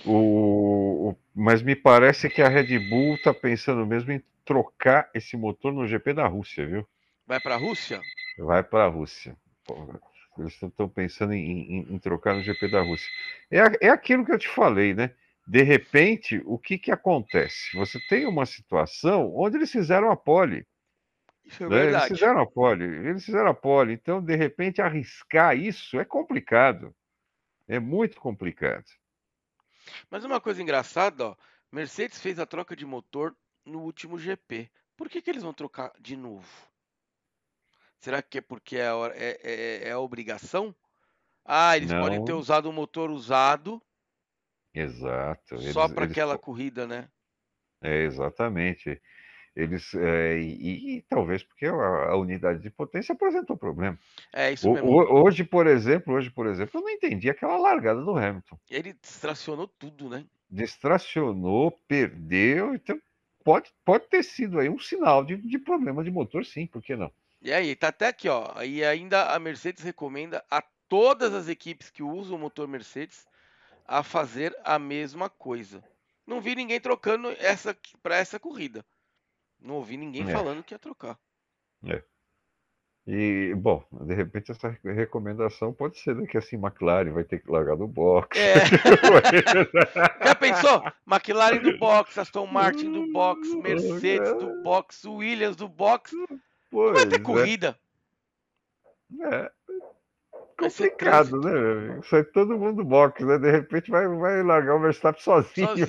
[0.05, 5.35] O, o, mas me parece que a Red Bull está pensando mesmo em trocar esse
[5.35, 6.87] motor no GP da Rússia, viu?
[7.27, 7.99] Vai para a Rússia?
[8.37, 9.37] Vai para a Rússia.
[10.37, 13.09] Eles estão pensando em, em, em, trocar no GP da Rússia.
[13.49, 15.15] É, é aquilo que eu te falei, né?
[15.47, 17.75] De repente, o que, que acontece?
[17.77, 20.67] Você tem uma situação onde eles fizeram a pole.
[21.45, 21.75] Isso é né?
[21.75, 22.05] verdade.
[22.07, 22.83] Eles fizeram a pole.
[22.83, 23.93] Eles fizeram a pole.
[23.93, 26.93] Então, de repente, arriscar isso é complicado.
[27.67, 28.85] É muito complicado.
[30.09, 31.35] Mas uma coisa engraçada, ó,
[31.71, 34.69] Mercedes fez a troca de motor no último GP.
[34.97, 36.47] Por que, que eles vão trocar de novo?
[37.99, 40.75] Será que é porque é, é, é, é a obrigação?
[41.43, 42.01] Ah, eles Não.
[42.01, 43.81] podem ter usado o motor usado.
[44.73, 45.59] Exato.
[45.71, 47.07] Só para aquela corrida, né?
[47.81, 49.01] É, exatamente.
[49.55, 53.97] Eles, é, e, e, talvez porque a, a, unidade de potência apresentou problema.
[54.33, 54.89] É isso mesmo.
[54.89, 58.59] O, hoje, por exemplo, hoje, por exemplo, eu não entendi aquela largada do Hamilton.
[58.69, 60.25] Ele distracionou tudo, né?
[60.49, 62.99] Distracionou, perdeu, então
[63.45, 66.97] pode, pode ter sido aí um sinal de, de problema de motor, sim, por que
[66.97, 67.11] não?
[67.45, 68.59] E aí, tá até aqui, ó.
[68.63, 73.23] E ainda a Mercedes recomenda a todas as equipes que usam o motor Mercedes
[73.85, 75.83] a fazer a mesma coisa.
[76.25, 78.83] Não vi ninguém trocando essa para essa corrida.
[79.61, 80.33] Não ouvi ninguém é.
[80.33, 81.19] falando que ia trocar.
[81.87, 82.01] É.
[83.05, 87.77] E, bom, de repente essa recomendação pode ser que assim, McLaren vai ter que largar
[87.77, 88.39] do box.
[88.39, 88.55] É.
[90.25, 90.83] Já pensou?
[91.05, 96.11] McLaren do box, Aston Martin do box, Mercedes do box, Williams do box.
[96.75, 97.19] Pois, vai ter é.
[97.19, 97.79] corrida.
[99.21, 99.51] É.
[100.57, 102.01] Complicado, né?
[102.09, 103.37] Sai todo mundo do box, né?
[103.37, 105.69] De repente vai, vai largar o Verstappen sozinho.
[105.69, 105.87] sozinho.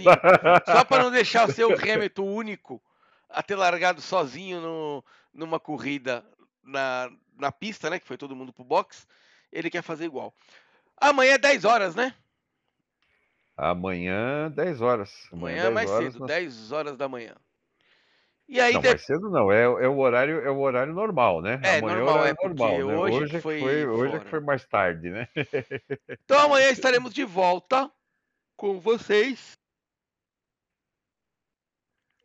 [0.65, 2.81] Só para não deixar o seu Hamilton único
[3.29, 6.25] a ter largado sozinho no, numa corrida
[6.63, 7.99] na, na pista, né?
[7.99, 9.09] Que foi todo mundo pro box.
[9.53, 10.33] Ele quer fazer igual.
[10.97, 12.15] Amanhã é 10 horas, né?
[13.57, 15.29] Amanhã, 10 horas.
[15.33, 16.29] Amanhã, Amanhã é mais horas, cedo, nós...
[16.29, 17.35] 10 horas da manhã.
[18.49, 18.89] E aí não, de...
[18.89, 21.61] mais cedo não, é, é, o horário, é o horário normal, né?
[21.65, 22.85] É, amanhã normal, é, é normal, né?
[22.85, 25.29] hoje, hoje, foi, foi hoje é que foi mais tarde, né?
[26.25, 27.91] Então amanhã estaremos de volta
[28.57, 29.57] com vocês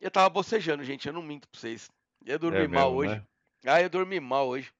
[0.02, 1.06] eu tava bocejando, gente.
[1.06, 1.88] Eu não minto pra vocês.
[2.26, 3.14] Eu dormi é mal mesmo, hoje.
[3.14, 3.72] Né?
[3.72, 4.72] Ah, eu dormi mal hoje.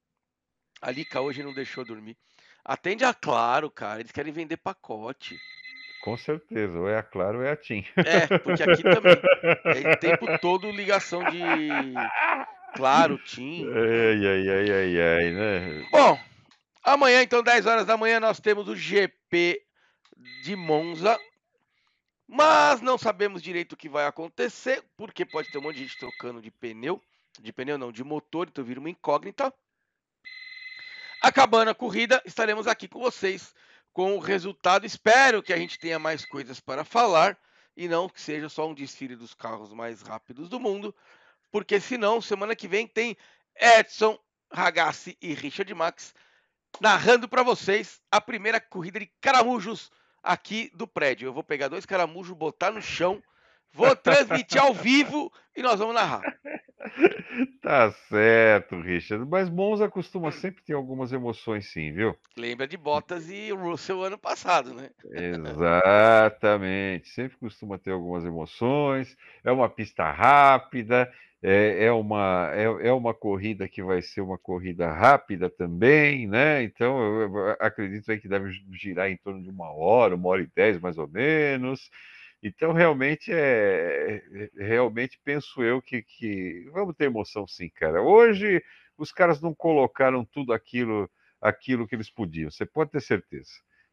[0.81, 2.19] A Lica hoje não deixou dormir.
[2.65, 4.01] Atende a Claro, cara.
[4.01, 5.39] Eles querem vender pacote.
[6.03, 6.79] Com certeza.
[6.79, 7.85] Ou é a Claro ou é a TIM.
[7.97, 9.17] É, porque aqui também.
[9.87, 11.41] É o tempo todo ligação de
[12.75, 13.67] Claro, TIM.
[13.73, 15.89] Ai, ai, ai, ai, ai, né?
[15.93, 16.19] Bom,
[16.83, 19.63] amanhã, então, 10 horas da manhã, nós temos o GP
[20.43, 21.19] de Monza.
[22.27, 25.99] Mas não sabemos direito o que vai acontecer, porque pode ter um monte de gente
[25.99, 27.01] trocando de pneu,
[27.41, 29.53] de pneu não, de motor, então vira uma incógnita.
[31.21, 33.55] Acabando a corrida, estaremos aqui com vocês
[33.93, 34.87] com o resultado.
[34.87, 37.39] Espero que a gente tenha mais coisas para falar
[37.77, 40.95] e não que seja só um desfile dos carros mais rápidos do mundo,
[41.51, 43.17] porque senão semana que vem tem
[43.57, 44.19] Edson,
[44.53, 46.15] Ragazzi e Richard Max
[46.81, 49.91] narrando para vocês a primeira corrida de caramujos
[50.23, 51.27] aqui do prédio.
[51.27, 53.23] Eu vou pegar dois caramujos, botar no chão,
[53.73, 56.23] vou transmitir ao vivo e nós vamos narrar.
[57.63, 59.25] Tá certo, Richard.
[59.29, 62.17] Mas Monza costuma sempre ter algumas emoções, sim, viu?
[62.37, 64.91] Lembra de Bottas e Russell ano passado, né?
[65.13, 67.09] Exatamente.
[67.09, 69.17] Sempre costuma ter algumas emoções.
[69.45, 71.09] É uma pista rápida.
[71.45, 76.63] É, é, uma, é, é uma corrida que vai ser uma corrida rápida também, né?
[76.63, 80.51] Então, eu acredito aí que deve girar em torno de uma hora, uma hora e
[80.55, 81.91] dez, mais ou menos.
[82.43, 84.23] Então, realmente, é,
[84.59, 88.03] é realmente penso eu que, que vamos ter emoção sim, cara.
[88.03, 88.63] Hoje,
[88.99, 91.09] os caras não colocaram tudo aquilo
[91.43, 93.51] aquilo que eles podiam, você pode ter certeza.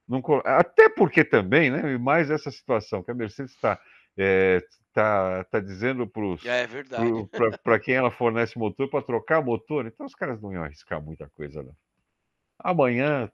[0.08, 3.80] Não, até porque também, né, mais essa situação que a Mercedes está
[4.16, 10.14] é, tá, tá dizendo para é quem ela fornece motor para trocar motor, então os
[10.14, 11.76] caras não iam arriscar muita coisa, não.
[12.60, 13.32] Amanhã,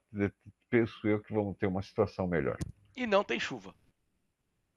[0.69, 2.57] penso eu que vamos ter uma situação melhor.
[2.95, 3.73] E não tem chuva.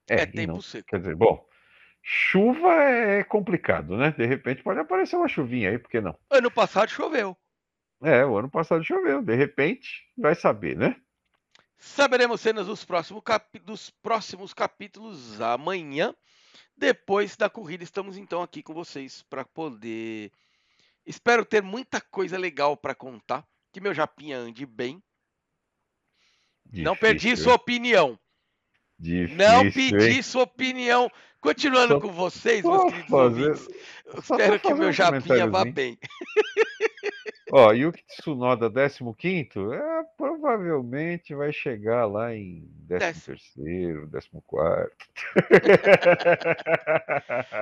[0.08, 0.88] É, é tempo não, seco.
[0.88, 1.46] Quer dizer, bom,
[2.02, 4.10] chuva é complicado, né?
[4.16, 6.18] De repente pode aparecer uma chuvinha aí, por que não?
[6.30, 7.36] Ano passado choveu.
[8.02, 9.20] É, o ano passado choveu.
[9.22, 10.96] De repente, vai saber, né?
[11.76, 13.58] Saberemos cenas dos próximos, cap...
[13.60, 16.14] dos próximos capítulos amanhã.
[16.76, 20.32] Depois da corrida, estamos então aqui com vocês para poder.
[21.04, 23.44] Espero ter muita coisa legal para contar.
[23.72, 25.02] Que meu Japinha ande bem.
[26.64, 26.84] Difícil.
[26.84, 28.18] Não perdi sua opinião.
[28.98, 30.22] Difícil, não pedi hein?
[30.22, 31.10] sua opinião.
[31.40, 33.68] Continuando só, com vocês, meus queridos fazer, ouvintes.
[34.18, 35.96] espero que o meu Japinha vá bem.
[37.50, 44.90] Ó, e o Tsunoda 15 é, provavelmente vai chegar lá em 13º, 14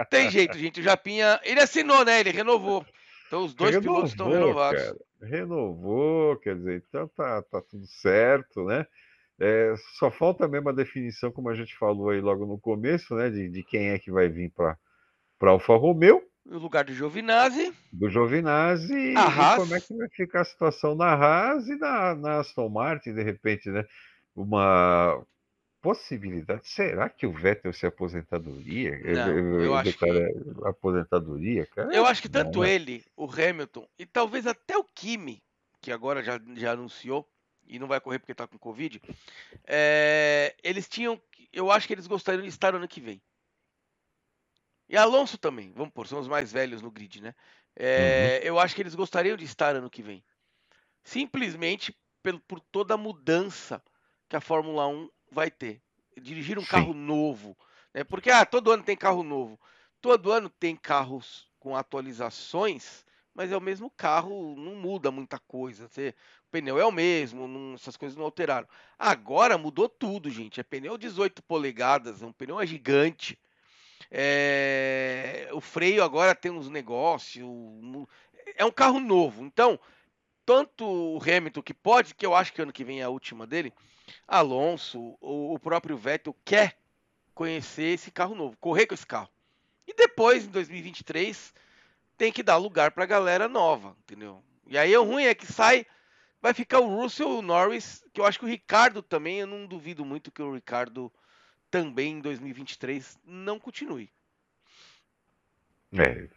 [0.11, 0.81] Tem jeito, gente.
[0.81, 2.19] O Japinha, ele assinou, né?
[2.19, 2.85] Ele renovou.
[3.27, 4.83] Então os dois renovou, pilotos estão renovados.
[4.83, 4.97] Cara.
[5.23, 8.87] Renovou, quer dizer, então tá, tá tudo certo, né?
[9.39, 13.29] É, só falta mesmo a definição, como a gente falou aí logo no começo, né?
[13.29, 14.79] De, de quem é que vai vir para
[15.51, 17.75] Alfa Romeo no lugar do Giovinazzi.
[17.93, 18.95] Do Giovinazzi.
[18.95, 19.15] E
[19.57, 23.23] como é que vai ficar a situação na Haas e na, na Aston Martin, de
[23.23, 23.85] repente, né?
[24.35, 25.23] Uma
[25.83, 26.69] possibilidade.
[26.69, 28.99] Será que o Vettel se aposentadoria?
[28.99, 30.07] Não, eu, eu acho que...
[30.65, 31.95] aposentadoria, cara.
[31.95, 35.43] Eu acho que tanto não, ele, o Hamilton e talvez até o Kimi,
[35.81, 37.29] que agora já, já anunciou
[37.67, 39.01] e não vai correr porque está com Covid,
[39.65, 41.21] é, eles tinham.
[41.53, 43.21] Eu acho que eles gostariam de estar ano que vem.
[44.89, 47.35] E Alonso também, vamos pôr, são os mais velhos no grid, né?
[47.75, 48.49] É, uhum.
[48.49, 50.25] Eu acho que eles gostariam de estar ano que vem.
[51.03, 53.83] Simplesmente por, por toda a mudança
[54.29, 55.83] que a Fórmula 1 vai ter.
[56.21, 56.69] Dirigir um Sim.
[56.69, 57.57] carro novo.
[57.93, 58.05] Né?
[58.05, 59.61] Porque ah, todo ano tem carro novo.
[60.01, 63.05] Todo ano tem carros com atualizações,
[63.35, 65.89] mas é o mesmo carro, não muda muita coisa.
[65.89, 66.15] Você,
[66.57, 68.67] pneu é o mesmo, não, essas coisas não alteraram.
[68.99, 70.59] Agora mudou tudo, gente.
[70.59, 73.39] É pneu 18 polegadas, é um pneu gigante.
[74.11, 77.45] É, o freio agora tem uns negócios.
[78.57, 79.45] É um carro novo.
[79.45, 79.79] Então,
[80.47, 83.47] tanto o Hamilton, que pode, que eu acho que ano que vem é a última
[83.47, 83.73] dele,
[84.27, 86.79] Alonso, o, o próprio Vettel quer
[87.35, 89.29] conhecer esse carro novo, correr com esse carro.
[89.87, 91.53] E depois, em 2023,
[92.17, 94.43] tem que dar lugar para a galera nova, entendeu?
[94.67, 95.87] E aí o ruim é que sai,
[96.41, 99.67] vai ficar o Russell o Norris, que eu acho que o Ricardo também, eu não
[99.67, 101.13] duvido muito que o Ricardo
[101.71, 104.11] também em 2023 não continue.
[105.93, 106.29] É.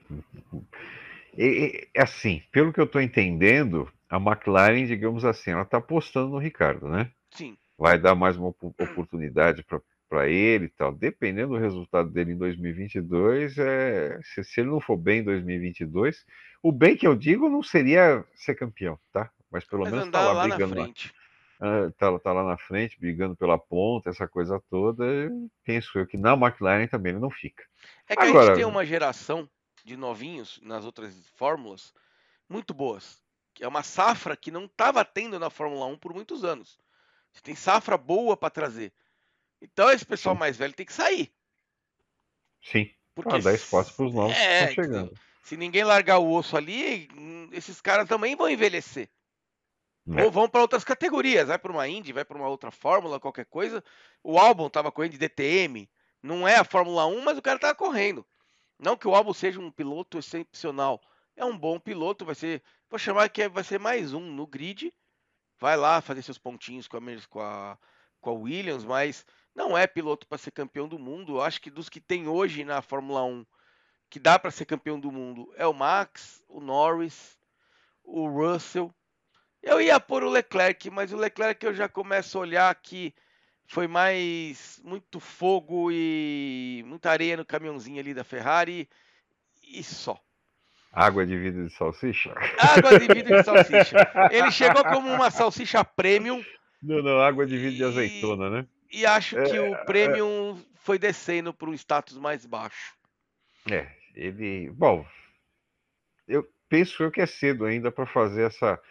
[1.37, 6.37] É, assim, pelo que eu estou entendendo, a McLaren, digamos assim, ela está apostando no
[6.37, 7.11] Ricardo, né?
[7.31, 7.57] Sim.
[7.77, 9.63] Vai dar mais uma oportunidade
[10.09, 10.91] para ele e tal.
[10.91, 16.25] Dependendo do resultado dele em 2022, é, se, se, ele não for bem em 2022,
[16.61, 19.31] o bem que eu digo não seria ser campeão, tá?
[19.51, 20.75] Mas pelo Mas menos tá lá, lá brigando.
[20.75, 21.13] Na frente
[21.87, 25.03] está tá lá na frente, brigando pela ponta, essa coisa toda.
[25.63, 27.63] Penso eu que na McLaren também ele não fica.
[28.07, 29.49] É que Agora, a gente tem uma geração
[29.83, 31.93] de novinhos nas outras fórmulas
[32.47, 33.21] muito boas.
[33.53, 36.79] Que é uma safra que não estava tendo na Fórmula 1 por muitos anos.
[37.31, 38.93] Você tem safra boa para trazer.
[39.61, 40.39] Então esse pessoal Sim.
[40.39, 41.31] mais velho tem que sair.
[42.61, 42.89] Sim.
[43.13, 45.13] Porque ah, dar espaço para os novos é, que estão chegando.
[45.43, 49.09] Se ninguém largar o osso ali, hum, esses caras também vão envelhecer.
[50.17, 50.23] É.
[50.23, 53.45] Ou vão para outras categorias, vai para uma Indy, vai para uma outra Fórmula, qualquer
[53.45, 53.83] coisa.
[54.23, 55.89] O álbum estava correndo de DTM,
[56.21, 58.25] não é a Fórmula 1, mas o cara estava correndo.
[58.79, 61.01] Não que o álbum seja um piloto excepcional,
[61.35, 64.47] é um bom piloto, vai ser, vou chamar que é, vai ser mais um no
[64.47, 64.93] grid.
[65.59, 67.77] Vai lá fazer seus pontinhos com a, com a,
[68.21, 71.35] com a Williams, mas não é piloto para ser campeão do mundo.
[71.35, 73.45] Eu acho que dos que tem hoje na Fórmula 1
[74.09, 77.37] que dá para ser campeão do mundo é o Max, o Norris,
[78.03, 78.93] o Russell
[79.61, 83.13] eu ia pôr o Leclerc, mas o Leclerc eu já começo a olhar que
[83.67, 88.89] foi mais muito fogo e muita areia no caminhãozinho ali da Ferrari
[89.63, 90.19] e só.
[90.91, 92.33] Água de vidro de salsicha?
[92.57, 94.11] Água de vidro de salsicha.
[94.31, 96.43] Ele chegou como uma salsicha premium.
[96.81, 98.67] Não, não, água de vidro de azeitona, né?
[98.91, 99.85] E acho é, que o é.
[99.85, 100.77] premium é...
[100.77, 102.95] foi descendo para um status mais baixo.
[103.69, 104.71] É, ele.
[104.71, 105.05] Bom,
[106.27, 108.81] eu penso eu que é cedo ainda para fazer essa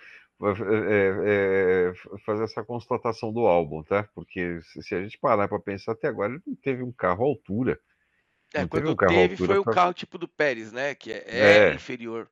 [0.41, 1.93] é, é,
[2.24, 4.09] fazer essa constatação do álbum, tá?
[4.14, 7.26] Porque se a gente parar para pensar até agora, ele não teve um carro à
[7.26, 7.80] altura.
[8.55, 9.61] É, não quando teve, um teve foi pra...
[9.61, 10.95] o carro tipo do Pérez, né?
[10.95, 12.30] Que é, é, é, inferior.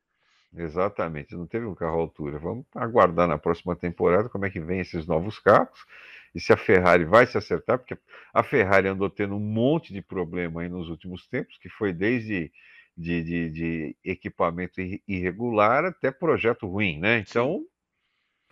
[0.56, 1.34] exatamente.
[1.34, 2.38] Não teve um carro à altura.
[2.38, 5.84] Vamos aguardar na próxima temporada como é que vem esses novos carros
[6.32, 7.96] e se a Ferrari vai se acertar, porque
[8.32, 12.52] a Ferrari andou tendo um monte de problema aí nos últimos tempos, que foi desde
[12.96, 17.18] de, de, de equipamento irregular até projeto ruim, né?
[17.18, 17.64] Então.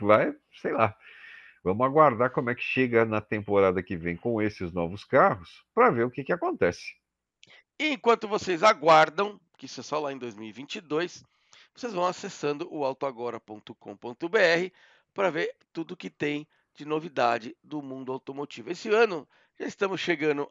[0.01, 0.97] Vai, sei lá.
[1.62, 5.90] Vamos aguardar como é que chega na temporada que vem com esses novos carros para
[5.90, 6.95] ver o que, que acontece.
[7.78, 11.24] Enquanto vocês aguardam, que isso é só lá em 2022,
[11.74, 13.74] vocês vão acessando o autoagora.com.br
[15.12, 18.70] para ver tudo que tem de novidade do mundo automotivo.
[18.70, 19.26] Esse ano
[19.59, 20.51] já estamos chegando,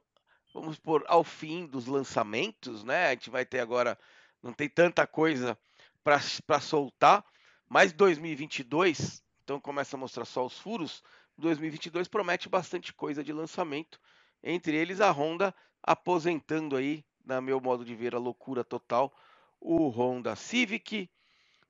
[0.54, 3.08] vamos por ao fim dos lançamentos, né?
[3.08, 3.98] A gente vai ter agora,
[4.42, 5.58] não tem tanta coisa
[6.04, 7.24] para soltar,
[7.70, 11.04] mas 2022, então começa a mostrar só os furos.
[11.38, 14.00] 2022 promete bastante coisa de lançamento,
[14.42, 19.14] entre eles a Honda aposentando aí na meu modo de ver, a loucura total,
[19.60, 21.10] o Honda Civic,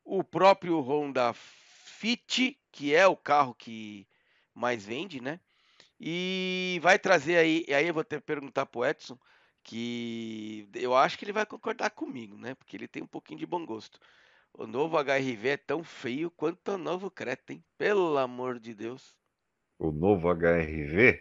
[0.03, 4.07] o próprio Honda Fit, que é o carro que
[4.53, 5.39] mais vende, né?
[5.99, 9.17] E vai trazer aí, e aí eu vou que perguntar pro Edson,
[9.63, 12.55] que eu acho que ele vai concordar comigo, né?
[12.55, 13.99] Porque ele tem um pouquinho de bom gosto.
[14.55, 17.63] O novo HRV é tão feio quanto o novo Creta, hein?
[17.77, 19.15] Pelo amor de Deus.
[19.79, 21.19] O novo HRV?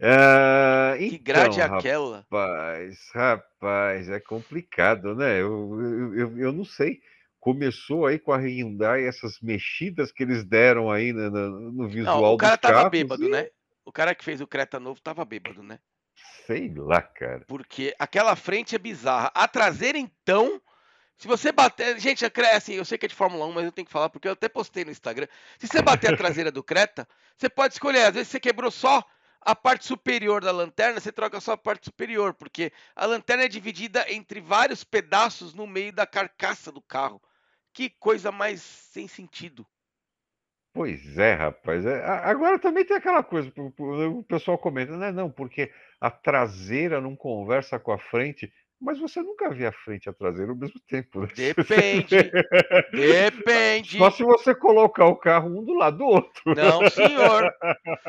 [0.00, 2.18] Ah, que então, grade é aquela?
[2.18, 5.40] Rapaz, rapaz, é complicado, né?
[5.40, 7.00] Eu, eu, eu, não sei.
[7.40, 11.30] Começou aí com a Hyundai essas mexidas que eles deram aí no,
[11.72, 13.30] no visual não, o cara tava carros, bêbado, e...
[13.30, 13.48] né?
[13.84, 15.78] O cara que fez o Creta novo tava bêbado, né?
[16.46, 17.44] Sei lá, cara.
[17.46, 19.30] Porque aquela frente é bizarra.
[19.34, 20.60] A traseira, então,
[21.16, 21.98] se você bater.
[21.98, 24.28] Gente, assim, eu sei que é de Fórmula 1, mas eu tenho que falar porque
[24.28, 25.26] eu até postei no Instagram.
[25.58, 28.04] Se você bater a traseira do Creta, você pode escolher.
[28.04, 29.02] Às vezes você quebrou só
[29.40, 33.48] a parte superior da lanterna, você troca só a parte superior, porque a lanterna é
[33.48, 37.22] dividida entre vários pedaços no meio da carcaça do carro.
[37.72, 39.66] Que coisa mais sem sentido.
[40.74, 41.86] Pois é, rapaz.
[41.86, 45.10] É, agora também tem aquela coisa, o pessoal comenta, né?
[45.10, 48.52] Não, porque a traseira não conversa com a frente.
[48.80, 51.28] Mas você nunca vê a frente e a traseira ao mesmo tempo, né?
[51.34, 52.30] Depende.
[52.92, 53.98] Depende.
[53.98, 56.54] Só se você colocar o carro um do lado do outro.
[56.54, 57.54] Não, senhor.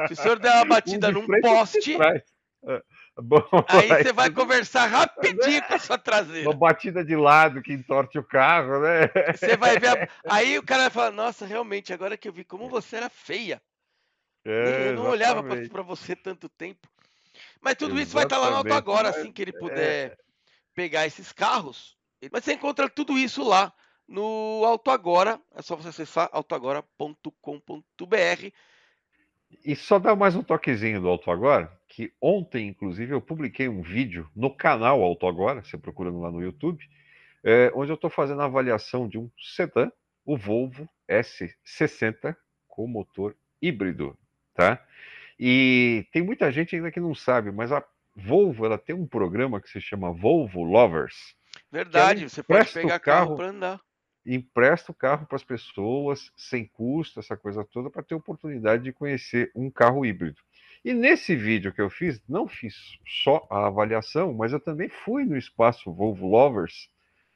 [0.07, 1.95] Se o senhor der uma batida um num poste.
[2.01, 2.81] É,
[3.15, 6.49] bom, aí você vai conversar rapidinho com a sua traseira.
[6.49, 9.09] Uma batida de lado que entorte o carro, né?
[9.33, 9.87] Você vai ver.
[9.89, 10.09] A...
[10.27, 13.61] Aí o cara vai falar: Nossa, realmente, agora que eu vi como você era feia.
[14.43, 16.87] É, eu não olhava para você tanto tempo.
[17.61, 18.07] Mas tudo exatamente.
[18.07, 20.11] isso vai estar lá no auto agora, assim que ele puder.
[20.11, 20.26] É
[20.77, 21.97] pegar esses carros,
[22.31, 23.73] mas você encontra tudo isso lá
[24.07, 25.41] no Auto Agora.
[25.55, 28.51] É só você acessar autoagora.com.br.
[29.65, 33.81] E só dar mais um toquezinho do Auto Agora, que ontem, inclusive, eu publiquei um
[33.81, 36.87] vídeo no canal Auto Agora, você procurando lá no YouTube,
[37.43, 39.91] é, onde eu estou fazendo a avaliação de um sedã,
[40.23, 44.15] o Volvo S60, com motor híbrido,
[44.53, 44.79] tá?
[45.39, 47.83] E tem muita gente ainda que não sabe, mas a
[48.19, 51.35] Volvo ela tem um programa que se chama Volvo Lovers.
[51.71, 53.81] Verdade, você pode pegar carro, carro para andar.
[54.25, 58.91] Empresta o carro para as pessoas sem custo, essa coisa toda, para ter oportunidade de
[58.91, 60.41] conhecer um carro híbrido.
[60.83, 65.23] E nesse vídeo que eu fiz, não fiz só a avaliação, mas eu também fui
[65.23, 66.89] no espaço Volvo Lovers,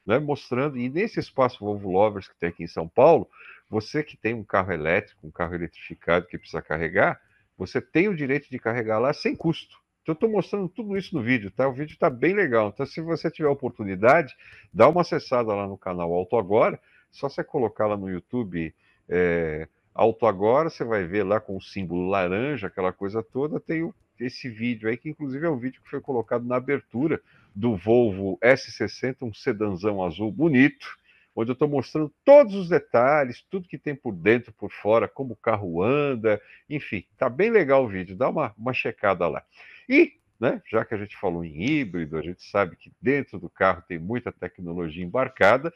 [0.04, 3.28] né, mostrando, e nesse espaço Volvo Lovers que tem aqui em São Paulo,
[3.70, 7.20] você que tem um carro elétrico, um carro eletrificado que precisa carregar,
[7.56, 9.81] você tem o direito de carregar lá sem custo.
[10.02, 11.68] Então, eu estou mostrando tudo isso no vídeo, tá?
[11.68, 12.68] O vídeo está bem legal.
[12.68, 14.34] Então, se você tiver oportunidade,
[14.72, 16.80] dá uma acessada lá no canal Auto Agora.
[17.10, 18.74] Só você colocar lá no YouTube
[19.08, 23.60] é, Auto Agora, você vai ver lá com o símbolo laranja, aquela coisa toda.
[23.60, 27.20] Tem o, esse vídeo aí, que inclusive é o vídeo que foi colocado na abertura
[27.54, 30.98] do Volvo S60, um sedanzão azul bonito,
[31.36, 35.34] onde eu estou mostrando todos os detalhes, tudo que tem por dentro, por fora, como
[35.34, 39.44] o carro anda, enfim, tá bem legal o vídeo, dá uma, uma checada lá.
[39.88, 43.48] E, né, já que a gente falou em híbrido, a gente sabe que dentro do
[43.48, 45.72] carro tem muita tecnologia embarcada.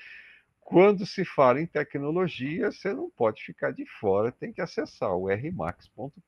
[0.61, 5.28] Quando se fala em tecnologia, você não pode ficar de fora, tem que acessar o
[5.28, 6.20] rmax.com.br.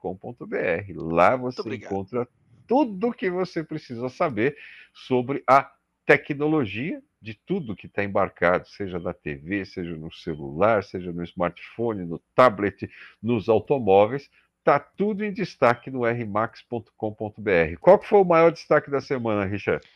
[0.94, 2.28] Lá você encontra
[2.66, 4.56] tudo o que você precisa saber
[4.92, 5.72] sobre a
[6.06, 12.04] tecnologia de tudo que está embarcado, seja na TV, seja no celular, seja no smartphone,
[12.04, 12.88] no tablet,
[13.20, 14.30] nos automóveis.
[14.64, 17.78] Tá tudo em destaque no rmax.com.br.
[17.80, 19.86] Qual que foi o maior destaque da semana, Richard?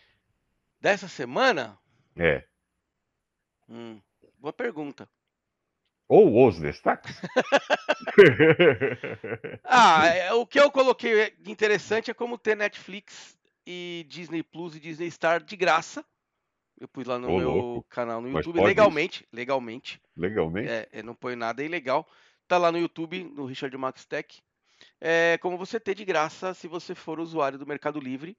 [0.81, 1.79] Dessa semana?
[2.17, 2.45] É.
[3.69, 4.01] Hum,
[4.39, 5.09] boa pergunta.
[6.09, 7.21] Ou os destaques?
[9.65, 14.77] ah, é, o que eu coloquei de interessante é como ter Netflix e Disney Plus
[14.77, 16.05] e Disney Star de graça.
[16.79, 17.89] Eu pus lá no Ô, meu louco.
[17.89, 19.29] canal no YouTube, legalmente, isso?
[19.33, 20.03] legalmente.
[20.17, 20.69] Legalmente?
[20.69, 22.07] É, eu não ponho nada ilegal.
[22.49, 24.43] Tá lá no YouTube, no Richard Max Tech.
[25.05, 28.39] É como você ter de graça se você for usuário do Mercado Livre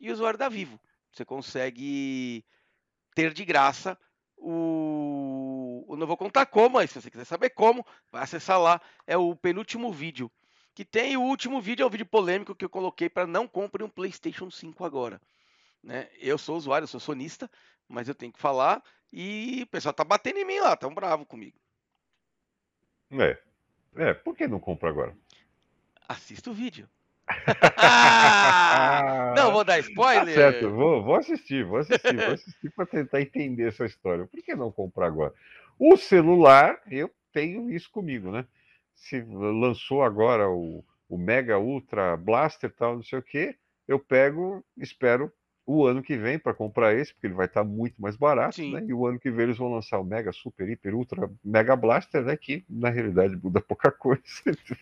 [0.00, 0.80] e usuário da Vivo.
[1.12, 2.44] Você consegue
[3.14, 3.96] ter de graça
[4.36, 5.86] o.
[5.88, 8.80] Eu não vou contar como, mas se você quiser saber como, vai acessar lá.
[9.06, 10.28] É o penúltimo vídeo
[10.74, 11.16] que tem.
[11.16, 14.50] O último vídeo é o vídeo polêmico que eu coloquei para não compre um PlayStation
[14.50, 15.22] 5 agora.
[15.80, 16.08] Né?
[16.18, 17.48] Eu sou usuário, eu sou sonista,
[17.86, 18.82] mas eu tenho que falar
[19.12, 21.56] e o pessoal tá batendo em mim lá, tão bravo comigo.
[23.12, 23.40] É.
[23.94, 25.16] É, por que não compra agora?
[26.10, 26.88] Assista o vídeo.
[29.36, 30.34] não vou dar spoiler.
[30.34, 34.26] Tá certo, vou, vou assistir, vou assistir, vou assistir para tentar entender essa história.
[34.26, 35.32] Por que não comprar agora?
[35.78, 38.44] O celular, eu tenho isso comigo, né?
[38.92, 43.54] Se lançou agora o, o Mega Ultra Blaster tal, não sei o que,
[43.86, 45.32] eu pego, espero
[45.72, 48.60] o ano que vem para comprar esse, porque ele vai estar tá muito mais barato,
[48.60, 48.84] né?
[48.84, 52.24] E o ano que vem eles vão lançar o Mega Super Hiper Ultra Mega Blaster,
[52.24, 52.36] né?
[52.36, 54.20] Que na realidade muda pouca coisa.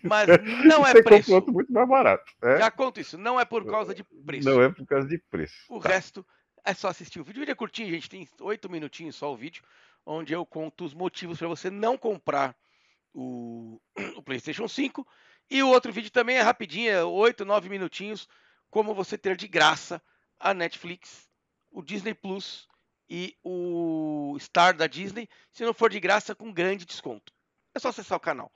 [0.01, 0.27] Mas
[0.65, 1.33] não é preço.
[1.35, 2.33] outro muito mais barato.
[2.41, 2.57] É?
[2.57, 4.49] Já conto isso, não é por causa de preço.
[4.49, 5.55] Não é por causa de preço.
[5.69, 5.89] O tá.
[5.89, 6.25] resto
[6.65, 7.37] é só assistir o vídeo.
[7.37, 9.61] O vídeo é curtinho, gente, tem oito minutinhos só o vídeo,
[10.03, 12.55] onde eu conto os motivos para você não comprar
[13.13, 13.79] o,
[14.17, 15.05] o PlayStation 5.
[15.51, 18.27] E o outro vídeo também é rapidinho, é oito, nove minutinhos,
[18.71, 20.01] como você ter de graça
[20.39, 21.27] a Netflix,
[21.71, 22.67] o Disney Plus
[23.09, 27.33] e o Star da Disney, se não for de graça, com grande desconto.
[27.75, 28.51] É só acessar o canal.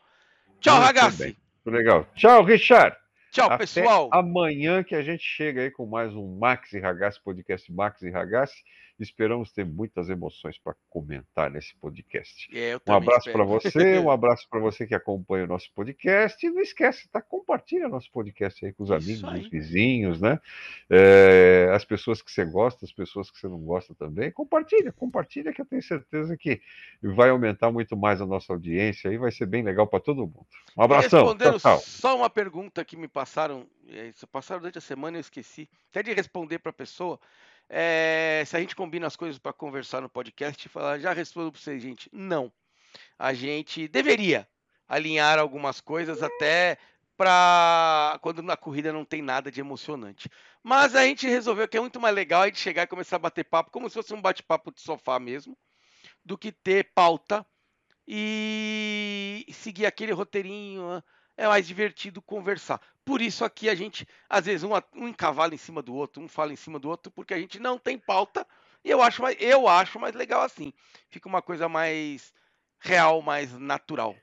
[0.59, 1.23] Tchau, Muito Ragazzi.
[1.23, 1.37] Bem.
[1.65, 2.07] Legal.
[2.15, 2.95] Tchau, Richard.
[3.31, 4.09] Tchau, Até pessoal.
[4.13, 8.11] Amanhã que a gente chega aí com mais um Max e Ragazzi, podcast Max e
[8.11, 8.53] Ragazzi.
[8.99, 12.47] Esperamos ter muitas emoções para comentar nesse podcast.
[12.55, 16.45] É, um abraço para você, um abraço para você que acompanha o nosso podcast.
[16.45, 17.21] E não esquece, tá?
[17.21, 20.39] Compartilha nosso podcast aí com os amigos, os vizinhos, né?
[20.89, 24.31] É, as pessoas que você gosta, as pessoas que você não gosta também.
[24.31, 26.61] Compartilha, compartilha, que eu tenho certeza que
[27.01, 30.45] vai aumentar muito mais a nossa audiência e vai ser bem legal para todo mundo.
[30.77, 31.21] Um abração.
[31.21, 31.79] Respondendo tchau, tchau.
[31.79, 36.13] só uma pergunta que me passaram, é, passaram durante a semana, eu esqueci até de
[36.13, 37.19] responder para a pessoa.
[37.69, 41.61] É, se a gente combina as coisas para conversar no podcast, falar, já respondo para
[41.61, 42.09] vocês, gente.
[42.11, 42.51] Não.
[43.17, 44.47] A gente deveria
[44.87, 46.77] alinhar algumas coisas até
[47.15, 50.29] para quando na corrida não tem nada de emocionante.
[50.61, 53.19] Mas a gente resolveu que é muito mais legal a gente chegar e começar a
[53.19, 55.57] bater papo, como se fosse um bate-papo de sofá mesmo,
[56.23, 57.45] do que ter pauta
[58.07, 61.03] e seguir aquele roteirinho
[61.37, 62.79] é mais divertido conversar.
[63.05, 66.27] Por isso aqui a gente, às vezes, um, um encavala em cima do outro, um
[66.27, 68.45] fala em cima do outro, porque a gente não tem pauta.
[68.83, 70.73] E eu acho mais, eu acho mais legal assim.
[71.09, 72.33] Fica uma coisa mais
[72.79, 74.15] real, mais natural.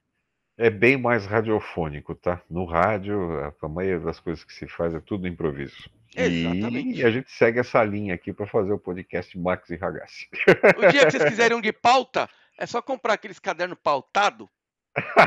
[0.57, 2.43] É bem mais radiofônico, tá?
[2.49, 3.19] No rádio,
[3.63, 5.91] a maioria das coisas que se faz é tudo improviso.
[6.15, 6.99] Exatamente.
[6.99, 10.29] E a gente segue essa linha aqui para fazer o podcast Max e Ragazzi.
[10.77, 14.49] O dia que vocês quiserem um de pauta, é só comprar aqueles cadernos pautado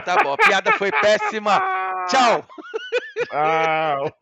[0.06, 1.60] Tá bom, a piada foi péssima.
[2.08, 2.46] Tchau.
[3.30, 4.18] Tchau.